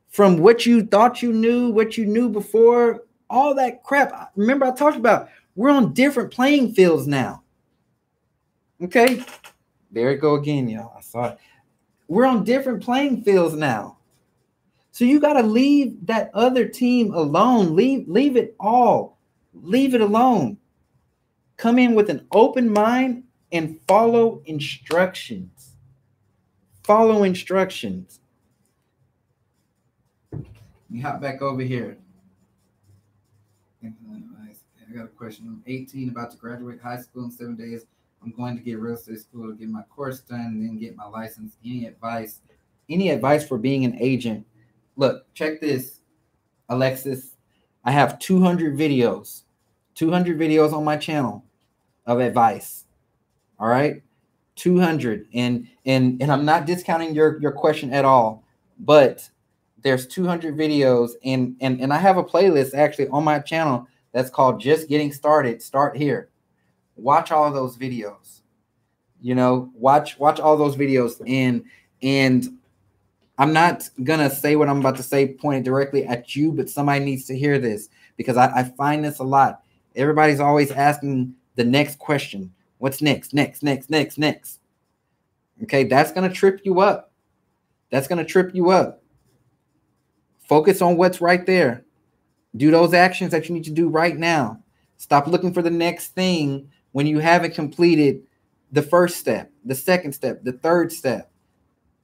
from 0.10 0.38
what 0.38 0.66
you 0.66 0.86
thought 0.86 1.22
you 1.22 1.34
knew, 1.34 1.70
what 1.70 1.98
you 1.98 2.06
knew 2.06 2.30
before, 2.30 3.04
all 3.30 3.54
that 3.56 3.84
crap. 3.84 4.32
Remember, 4.36 4.66
I 4.66 4.72
talked 4.72 4.98
about 4.98 5.30
we're 5.56 5.70
on 5.70 5.94
different 5.94 6.32
playing 6.32 6.74
fields 6.74 7.08
now. 7.08 7.44
Okay, 8.82 9.24
there 9.92 10.12
it 10.12 10.22
go 10.22 10.36
again, 10.36 10.70
y'all. 10.70 10.94
I 10.96 11.02
saw 11.02 11.26
it. 11.26 11.38
We're 12.08 12.26
on 12.26 12.44
different 12.44 12.84
playing 12.84 13.24
fields 13.24 13.56
now. 13.56 13.98
So 14.92 15.04
you 15.04 15.20
got 15.20 15.34
to 15.34 15.44
leave 15.44 16.06
that 16.08 16.32
other 16.34 16.68
team 16.68 17.14
alone. 17.14 17.76
Leave 17.76 18.08
leave 18.08 18.38
it 18.38 18.56
all. 18.60 19.18
Leave 19.54 19.94
it 19.94 20.02
alone. 20.02 20.58
Come 21.58 21.80
in 21.80 21.96
with 21.96 22.10
an 22.10 22.26
open 22.32 22.72
mind 22.72 23.24
and 23.52 23.80
follow 23.88 24.42
instructions. 24.46 25.76
Follow 26.84 27.24
instructions. 27.24 28.20
You 30.90 31.02
hop 31.02 31.22
back 31.22 31.42
over 31.42 31.62
here. 31.62 31.98
I 34.90 34.96
got 34.96 35.06
a 35.06 35.10
question. 35.10 35.48
I'm 35.48 35.64
18, 35.68 36.10
about 36.10 36.32
to 36.32 36.38
graduate 36.38 36.80
high 36.82 37.00
school 37.00 37.26
in 37.26 37.32
seven 37.32 37.56
days. 37.56 37.86
I'm 38.24 38.32
going 38.32 38.58
to 38.58 38.64
get 38.64 38.80
real 38.80 38.96
estate 38.96 39.20
school 39.20 39.50
to 39.50 39.56
get 39.56 39.70
my 39.70 39.84
course 39.84 40.22
done 40.22 40.40
and 40.40 40.62
then 40.62 40.78
get 40.78 40.96
my 40.96 41.06
license. 41.06 41.58
Any 41.64 41.86
advice? 41.86 42.40
Any 42.90 43.10
advice 43.10 43.46
for 43.46 43.58
being 43.58 43.84
an 43.86 43.98
agent? 44.00 44.46
Look, 44.96 45.32
check 45.34 45.60
this, 45.60 46.00
Alexis. 46.70 47.36
I 47.84 47.92
have 47.92 48.18
200 48.20 48.78
videos, 48.78 49.44
200 49.96 50.40
videos 50.40 50.74
on 50.74 50.84
my 50.84 50.98
channel 50.98 51.44
of 52.06 52.20
advice. 52.20 52.86
All 53.60 53.68
right, 53.68 54.02
200, 54.56 55.28
and 55.34 55.68
and 55.86 56.22
and 56.22 56.32
I'm 56.32 56.46
not 56.46 56.66
discounting 56.66 57.14
your 57.14 57.40
your 57.42 57.52
question 57.52 57.92
at 57.94 58.06
all, 58.06 58.44
but 58.80 59.28
there's 59.82 60.08
200 60.08 60.56
videos, 60.56 61.12
and 61.24 61.56
and 61.62 61.82
and 61.82 61.92
I 61.92 61.98
have 61.98 62.18
a 62.18 62.24
playlist 62.24 62.74
actually 62.74 63.08
on 63.10 63.24
my 63.24 63.40
channel 63.40 63.88
that's 64.12 64.30
called 64.30 64.60
"Just 64.60 64.90
Getting 64.90 65.12
Started." 65.12 65.62
Start 65.62 65.98
here. 65.98 66.30
Watch 66.96 67.32
all 67.32 67.52
those 67.52 67.78
videos. 67.78 68.42
You 69.22 69.36
know 69.36 69.72
watch 69.76 70.20
watch 70.20 70.40
all 70.40 70.58
those 70.58 70.76
videos. 70.76 71.22
And 71.28 71.64
and 72.02 72.58
i'm 73.40 73.54
not 73.54 73.90
gonna 74.04 74.30
say 74.30 74.56
what 74.56 74.70
i'm 74.70 74.80
about 74.80 74.96
to 74.96 75.04
say 75.04 75.28
pointed 75.28 75.64
directly 75.64 76.06
at 76.06 76.36
you 76.36 76.52
but 76.52 76.70
somebody 76.70 77.04
needs 77.04 77.26
to 77.26 77.38
hear 77.38 77.60
this 77.60 77.90
because 78.18 78.38
I, 78.38 78.48
I 78.48 78.64
find 78.64 79.04
this 79.04 79.20
a 79.20 79.24
lot. 79.24 79.64
Everybody's 79.96 80.40
always 80.40 80.72
asking 80.72 81.34
the 81.56 81.64
next 81.64 82.00
question 82.00 82.52
what's 82.78 83.02
next 83.02 83.34
next 83.34 83.64
next 83.64 83.90
next 83.90 84.18
next 84.18 84.60
okay 85.64 85.84
that's 85.84 86.12
gonna 86.12 86.32
trip 86.32 86.62
you 86.64 86.80
up 86.80 87.12
that's 87.90 88.08
gonna 88.08 88.26
trip 88.26 88.54
you 88.54 88.70
up 88.70 89.02
focus 90.40 90.82
on 90.82 90.98
what's 90.98 91.22
right 91.22 91.46
there 91.46 91.84
do 92.56 92.72
those 92.72 92.94
actions 92.94 93.32
that 93.32 93.48
you 93.48 93.56
need 93.56 93.64
to 93.64 93.72
do 93.72 93.90
right 93.90 94.18
now 94.18 94.60
stop 94.98 95.28
looking 95.28 95.54
for 95.54 95.62
the 95.62 95.70
next 95.70 96.10
thing 96.10 96.70
when 96.92 97.06
you 97.06 97.20
haven't 97.20 97.54
completed 97.54 98.22
the 98.72 98.82
first 98.82 99.18
step, 99.18 99.52
the 99.66 99.76
second 99.76 100.14
step, 100.14 100.44
the 100.44 100.52
third 100.52 100.92
step. 100.92 101.32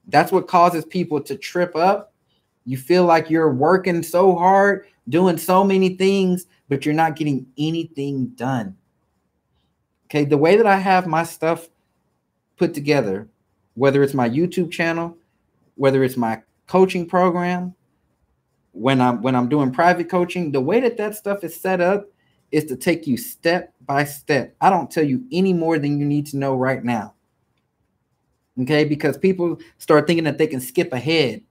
That's 0.08 0.32
what 0.32 0.48
causes 0.48 0.84
people 0.84 1.20
to 1.22 1.36
trip 1.36 1.74
up. 1.76 2.12
You 2.64 2.76
feel 2.76 3.04
like 3.04 3.30
you're 3.30 3.52
working 3.52 4.02
so 4.02 4.34
hard, 4.34 4.86
doing 5.08 5.36
so 5.36 5.64
many 5.64 5.96
things, 5.96 6.46
but 6.68 6.84
you're 6.84 6.94
not 6.94 7.16
getting 7.16 7.46
anything 7.58 8.28
done. 8.28 8.76
Okay, 10.14 10.24
the 10.24 10.38
way 10.38 10.56
that 10.56 10.66
I 10.66 10.76
have 10.76 11.08
my 11.08 11.24
stuff 11.24 11.68
put 12.56 12.72
together, 12.72 13.28
whether 13.74 14.00
it's 14.00 14.14
my 14.14 14.28
YouTube 14.30 14.70
channel, 14.70 15.18
whether 15.74 16.04
it's 16.04 16.16
my 16.16 16.40
coaching 16.68 17.04
program, 17.04 17.74
when 18.70 19.00
I'm 19.00 19.22
when 19.22 19.34
I'm 19.34 19.48
doing 19.48 19.72
private 19.72 20.08
coaching, 20.08 20.52
the 20.52 20.60
way 20.60 20.78
that 20.78 20.96
that 20.98 21.16
stuff 21.16 21.42
is 21.42 21.60
set 21.60 21.80
up 21.80 22.06
is 22.52 22.64
to 22.66 22.76
take 22.76 23.08
you 23.08 23.16
step 23.16 23.74
by 23.86 24.04
step. 24.04 24.54
I 24.60 24.70
don't 24.70 24.88
tell 24.88 25.02
you 25.02 25.24
any 25.32 25.52
more 25.52 25.80
than 25.80 25.98
you 25.98 26.06
need 26.06 26.26
to 26.26 26.36
know 26.36 26.54
right 26.54 26.84
now. 26.84 27.14
Okay, 28.60 28.84
because 28.84 29.18
people 29.18 29.58
start 29.78 30.06
thinking 30.06 30.24
that 30.24 30.38
they 30.38 30.46
can 30.46 30.60
skip 30.60 30.92
ahead 30.92 31.42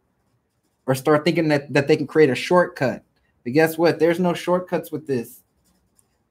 or 0.85 0.95
start 0.95 1.25
thinking 1.25 1.49
that, 1.49 1.73
that 1.73 1.89
they 1.89 1.97
can 1.97 2.07
create 2.07 2.29
a 2.29 2.35
shortcut. 2.35 3.03
But 3.43 3.51
guess 3.51 3.77
what? 3.77 3.99
There's 3.99 4.21
no 4.21 4.33
shortcuts 4.33 4.89
with 4.89 5.05
this. 5.05 5.41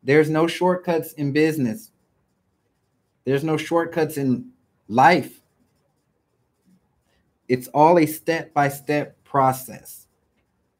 There's 0.02 0.30
no 0.30 0.46
shortcuts 0.46 1.12
in 1.12 1.32
business. 1.32 1.91
There's 3.24 3.44
no 3.44 3.56
shortcuts 3.56 4.16
in 4.16 4.50
life. 4.88 5.40
It's 7.48 7.68
all 7.68 7.98
a 7.98 8.06
step 8.06 8.52
by 8.54 8.68
step 8.68 9.22
process. 9.24 10.06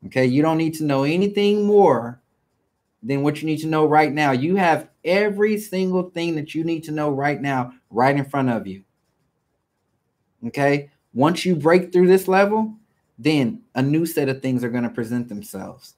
Okay, 0.07 0.27
you 0.27 0.43
don't 0.43 0.59
need 0.59 0.75
to 0.75 0.85
know 0.85 1.05
anything 1.05 1.65
more 1.65 2.21
than 3.03 3.23
what 3.23 3.41
you 3.41 3.47
need 3.47 3.59
to 3.59 3.67
know 3.67 3.87
right 3.87 4.13
now. 4.13 4.33
You 4.33 4.57
have 4.57 4.89
every 5.05 5.59
single 5.59 6.11
thing 6.11 6.35
that 6.37 6.55
you 6.55 6.65
need 6.65 6.85
to 6.85 6.93
know 6.93 7.11
right 7.11 7.41
now, 7.41 7.73
right 7.91 8.17
in 8.17 8.25
front 8.25 8.51
of 8.51 8.67
you. 8.67 8.85
Okay. 10.47 10.91
Once 11.15 11.45
you 11.45 11.55
break 11.55 11.93
through 11.93 12.09
this 12.09 12.27
level, 12.27 12.75
then 13.19 13.63
a 13.75 13.83
new 13.83 14.07
set 14.07 14.29
of 14.29 14.41
things 14.41 14.65
are 14.65 14.71
going 14.71 14.83
to 14.83 14.91
present 14.91 15.29
themselves. 15.29 15.95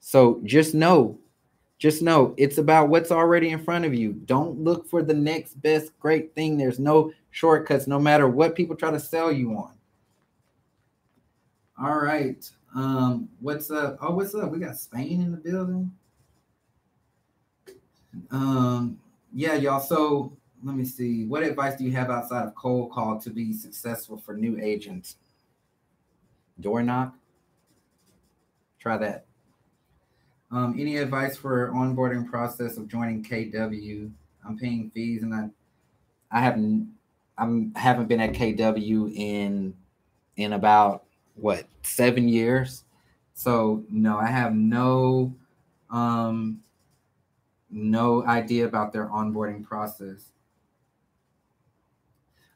So 0.00 0.40
just 0.44 0.74
know, 0.74 1.18
just 1.78 2.02
know 2.02 2.34
it's 2.36 2.58
about 2.58 2.88
what's 2.88 3.12
already 3.12 3.50
in 3.50 3.62
front 3.62 3.84
of 3.84 3.94
you. 3.94 4.12
Don't 4.12 4.58
look 4.58 4.88
for 4.88 5.02
the 5.02 5.14
next 5.14 5.54
best 5.62 5.96
great 6.00 6.34
thing. 6.34 6.58
There's 6.58 6.80
no 6.80 7.12
shortcuts, 7.30 7.86
no 7.86 8.00
matter 8.00 8.28
what 8.28 8.56
people 8.56 8.74
try 8.74 8.90
to 8.90 8.98
sell 8.98 9.30
you 9.30 9.52
on. 9.52 9.74
All 11.80 11.98
right. 12.00 12.50
Um, 12.74 13.28
what's 13.40 13.70
up? 13.70 13.98
Oh, 14.02 14.14
what's 14.14 14.34
up? 14.34 14.50
We 14.50 14.58
got 14.58 14.76
Spain 14.76 15.20
in 15.22 15.30
the 15.30 15.36
building. 15.36 15.92
Um, 18.32 18.98
yeah, 19.32 19.54
y'all. 19.54 19.80
So 19.80 20.36
let 20.64 20.74
me 20.74 20.84
see. 20.84 21.26
What 21.26 21.44
advice 21.44 21.76
do 21.76 21.84
you 21.84 21.92
have 21.92 22.10
outside 22.10 22.44
of 22.44 22.56
cold 22.56 22.90
call 22.90 23.20
to 23.20 23.30
be 23.30 23.52
successful 23.52 24.18
for 24.18 24.34
new 24.34 24.58
agents? 24.60 25.16
Door 26.58 26.82
knock. 26.82 27.14
Try 28.80 28.96
that. 28.98 29.27
Um, 30.50 30.76
any 30.78 30.96
advice 30.96 31.36
for 31.36 31.70
onboarding 31.70 32.28
process 32.28 32.78
of 32.78 32.88
joining 32.88 33.22
KW? 33.22 34.10
I'm 34.46 34.58
paying 34.58 34.90
fees 34.90 35.22
and 35.22 35.34
I 35.34 35.48
I 36.30 36.40
haven't 36.40 36.90
I'm 37.36 37.72
haven't 37.74 38.08
been 38.08 38.20
at 38.20 38.32
KW 38.32 39.14
in 39.14 39.74
in 40.36 40.54
about 40.54 41.04
what 41.34 41.66
seven 41.82 42.28
years. 42.28 42.84
So 43.34 43.84
no, 43.90 44.18
I 44.18 44.26
have 44.26 44.54
no 44.54 45.34
um 45.90 46.60
no 47.70 48.24
idea 48.26 48.66
about 48.66 48.92
their 48.92 49.06
onboarding 49.08 49.62
process. 49.62 50.30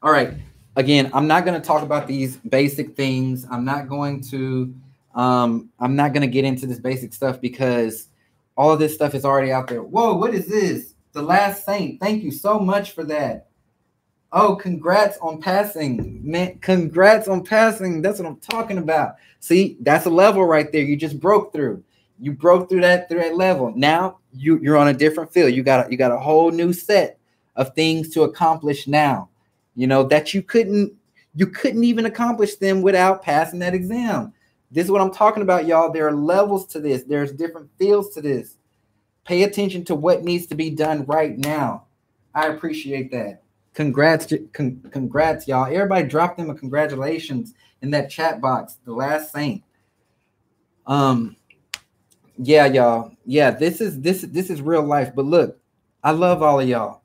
All 0.01 0.11
right. 0.11 0.33
Again, 0.75 1.11
I'm 1.13 1.27
not 1.27 1.45
going 1.45 1.59
to 1.59 1.65
talk 1.65 1.83
about 1.83 2.07
these 2.07 2.37
basic 2.37 2.95
things. 2.95 3.45
I'm 3.49 3.63
not 3.63 3.87
going 3.87 4.21
to 4.31 4.73
um 5.15 5.69
I'm 5.79 5.95
not 5.95 6.13
going 6.13 6.21
to 6.21 6.27
get 6.27 6.45
into 6.45 6.65
this 6.65 6.79
basic 6.79 7.13
stuff 7.13 7.39
because 7.39 8.07
all 8.55 8.71
of 8.71 8.79
this 8.79 8.93
stuff 8.93 9.15
is 9.15 9.25
already 9.25 9.51
out 9.51 9.67
there. 9.67 9.83
Whoa, 9.83 10.15
what 10.15 10.33
is 10.33 10.47
this? 10.47 10.93
The 11.13 11.21
last 11.21 11.65
saint. 11.65 11.99
Thank 11.99 12.23
you 12.23 12.31
so 12.31 12.59
much 12.59 12.91
for 12.91 13.03
that. 13.05 13.47
Oh, 14.31 14.55
congrats 14.55 15.17
on 15.19 15.39
passing, 15.39 16.19
man. 16.23 16.57
Congrats 16.59 17.27
on 17.27 17.43
passing. 17.43 18.01
That's 18.01 18.19
what 18.19 18.27
I'm 18.27 18.37
talking 18.37 18.79
about. 18.79 19.15
See, 19.39 19.77
that's 19.81 20.07
a 20.07 20.09
level 20.09 20.43
right 20.45 20.71
there. 20.71 20.81
You 20.81 20.95
just 20.95 21.19
broke 21.19 21.53
through. 21.53 21.83
You 22.19 22.31
broke 22.31 22.67
through 22.67 22.81
that 22.81 23.09
through 23.09 23.19
that 23.19 23.35
level. 23.35 23.73
Now 23.75 24.17
you, 24.33 24.57
you're 24.59 24.77
on 24.77 24.87
a 24.87 24.93
different 24.93 25.31
field. 25.31 25.53
You 25.53 25.61
got 25.61 25.87
a, 25.87 25.91
you 25.91 25.97
got 25.97 26.11
a 26.11 26.17
whole 26.17 26.49
new 26.49 26.73
set 26.73 27.19
of 27.55 27.75
things 27.75 28.09
to 28.09 28.23
accomplish 28.23 28.87
now. 28.87 29.29
You 29.75 29.87
know 29.87 30.03
that 30.03 30.33
you 30.33 30.41
couldn't 30.41 30.93
you 31.35 31.47
couldn't 31.47 31.83
even 31.83 32.05
accomplish 32.05 32.55
them 32.55 32.81
without 32.81 33.21
passing 33.23 33.59
that 33.59 33.73
exam. 33.73 34.33
This 34.73 34.85
is 34.85 34.91
what 34.91 35.01
I'm 35.01 35.13
talking 35.13 35.43
about, 35.43 35.67
y'all. 35.67 35.91
There 35.91 36.07
are 36.07 36.13
levels 36.13 36.65
to 36.67 36.79
this. 36.79 37.03
There's 37.03 37.31
different 37.31 37.69
fields 37.77 38.09
to 38.15 38.21
this. 38.21 38.57
Pay 39.23 39.43
attention 39.43 39.85
to 39.85 39.95
what 39.95 40.23
needs 40.23 40.47
to 40.47 40.55
be 40.55 40.71
done 40.71 41.05
right 41.05 41.37
now. 41.37 41.85
I 42.33 42.47
appreciate 42.47 43.11
that. 43.11 43.43
Congrats, 43.75 44.33
con- 44.51 44.81
congrats, 44.91 45.47
y'all. 45.47 45.65
Everybody 45.65 46.07
drop 46.07 46.37
them 46.37 46.49
a 46.49 46.55
congratulations 46.55 47.53
in 47.83 47.91
that 47.91 48.09
chat 48.09 48.41
box. 48.41 48.77
The 48.83 48.93
last 48.93 49.31
saint. 49.31 49.63
Um, 50.87 51.35
yeah, 52.37 52.65
y'all. 52.65 53.11
Yeah, 53.25 53.51
this 53.51 53.79
is 53.79 54.01
this 54.01 54.23
this 54.23 54.49
is 54.49 54.59
real 54.59 54.83
life. 54.83 55.13
But 55.15 55.25
look, 55.25 55.59
I 56.03 56.11
love 56.11 56.41
all 56.41 56.59
of 56.59 56.67
y'all. 56.67 57.03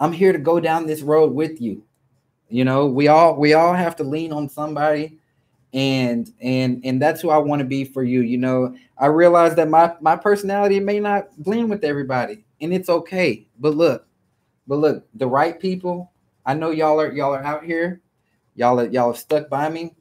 I'm 0.00 0.12
here 0.12 0.32
to 0.32 0.38
go 0.38 0.60
down 0.60 0.86
this 0.86 1.02
road 1.02 1.34
with 1.34 1.60
you. 1.60 1.84
You 2.48 2.64
know, 2.64 2.86
we 2.86 3.08
all 3.08 3.36
we 3.36 3.52
all 3.52 3.74
have 3.74 3.96
to 3.96 4.02
lean 4.02 4.32
on 4.32 4.48
somebody 4.48 5.18
and 5.76 6.32
and 6.40 6.80
and 6.84 7.00
that's 7.00 7.20
who 7.20 7.28
I 7.28 7.36
want 7.36 7.60
to 7.60 7.66
be 7.66 7.84
for 7.84 8.02
you. 8.02 8.22
You 8.22 8.38
know, 8.38 8.74
I 8.96 9.06
realize 9.06 9.54
that 9.56 9.68
my 9.68 9.94
my 10.00 10.16
personality 10.16 10.80
may 10.80 10.98
not 10.98 11.28
blend 11.36 11.68
with 11.68 11.84
everybody, 11.84 12.44
and 12.62 12.72
it's 12.72 12.88
okay. 12.88 13.46
But 13.60 13.74
look, 13.74 14.06
but 14.66 14.76
look, 14.76 15.06
the 15.14 15.28
right 15.28 15.60
people. 15.60 16.10
I 16.46 16.54
know 16.54 16.70
y'all 16.70 16.98
are 16.98 17.12
y'all 17.12 17.34
are 17.34 17.44
out 17.44 17.62
here. 17.62 18.00
Y'all 18.54 18.80
are 18.80 18.88
y'all 18.88 19.10
are 19.10 19.14
stuck 19.14 19.50
by 19.50 19.68
me, 19.68 19.94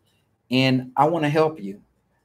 and 0.49 0.93
I 0.95 1.07
want 1.07 1.25
to 1.25 1.29
help 1.29 1.61
you. 1.61 1.81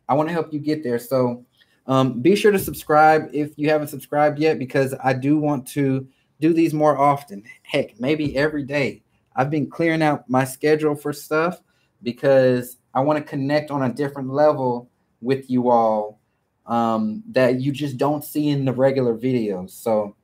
I 0.09 0.15
want 0.15 0.29
to 0.29 0.33
help 0.33 0.53
you 0.53 0.61
get 0.61 0.85
there. 0.85 1.01
So 1.01 1.45
um, 1.89 2.21
be 2.21 2.37
sure 2.37 2.53
to 2.53 2.59
subscribe 2.59 3.31
if 3.33 3.51
you 3.57 3.69
haven't 3.69 3.89
subscribed 3.89 4.39
yet, 4.39 4.61
because 4.61 4.95
I 5.03 5.13
do 5.13 5.39
want 5.39 5.67
to 5.69 6.07
do 6.41 6.55
these 6.55 6.73
more 6.73 6.97
often. 6.97 7.43
Heck, 7.63 7.99
maybe 7.99 8.37
every 8.37 8.63
day. 8.63 9.03
I've 9.35 9.51
been 9.51 9.69
clearing 9.69 10.03
out 10.03 10.31
my 10.31 10.45
schedule 10.45 10.95
for 10.95 11.13
stuff 11.13 11.61
because 12.03 12.77
I 12.95 13.01
want 13.01 13.19
to 13.19 13.25
connect 13.25 13.71
on 13.71 13.83
a 13.83 13.93
different 13.93 14.31
level 14.31 14.89
with 15.21 15.51
you 15.51 15.71
all 15.71 16.21
um, 16.67 17.23
that 17.31 17.61
you 17.61 17.73
just 17.73 17.97
don't 17.97 18.25
see 18.25 18.49
in 18.49 18.65
the 18.65 18.73
regular 18.73 19.17
videos. 19.17 19.71
So 19.71 20.17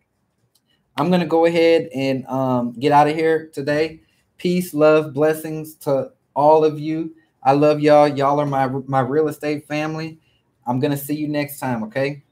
I'm 0.96 1.10
gonna 1.10 1.26
go 1.26 1.44
ahead 1.44 1.88
and 1.94 2.26
um, 2.26 2.72
get 2.72 2.92
out 2.92 3.08
of 3.08 3.14
here 3.14 3.48
today. 3.52 4.00
Peace, 4.38 4.74
love, 4.74 5.12
blessings 5.12 5.74
to 5.76 6.12
all 6.34 6.64
of 6.64 6.78
you. 6.78 7.14
I 7.42 7.52
love 7.52 7.80
y'all. 7.80 8.08
Y'all 8.08 8.40
are 8.40 8.46
my 8.46 8.66
my 8.86 9.00
real 9.00 9.28
estate 9.28 9.66
family. 9.66 10.18
I'm 10.66 10.80
gonna 10.80 10.96
see 10.96 11.14
you 11.14 11.28
next 11.28 11.58
time. 11.58 11.82
Okay. 11.84 12.22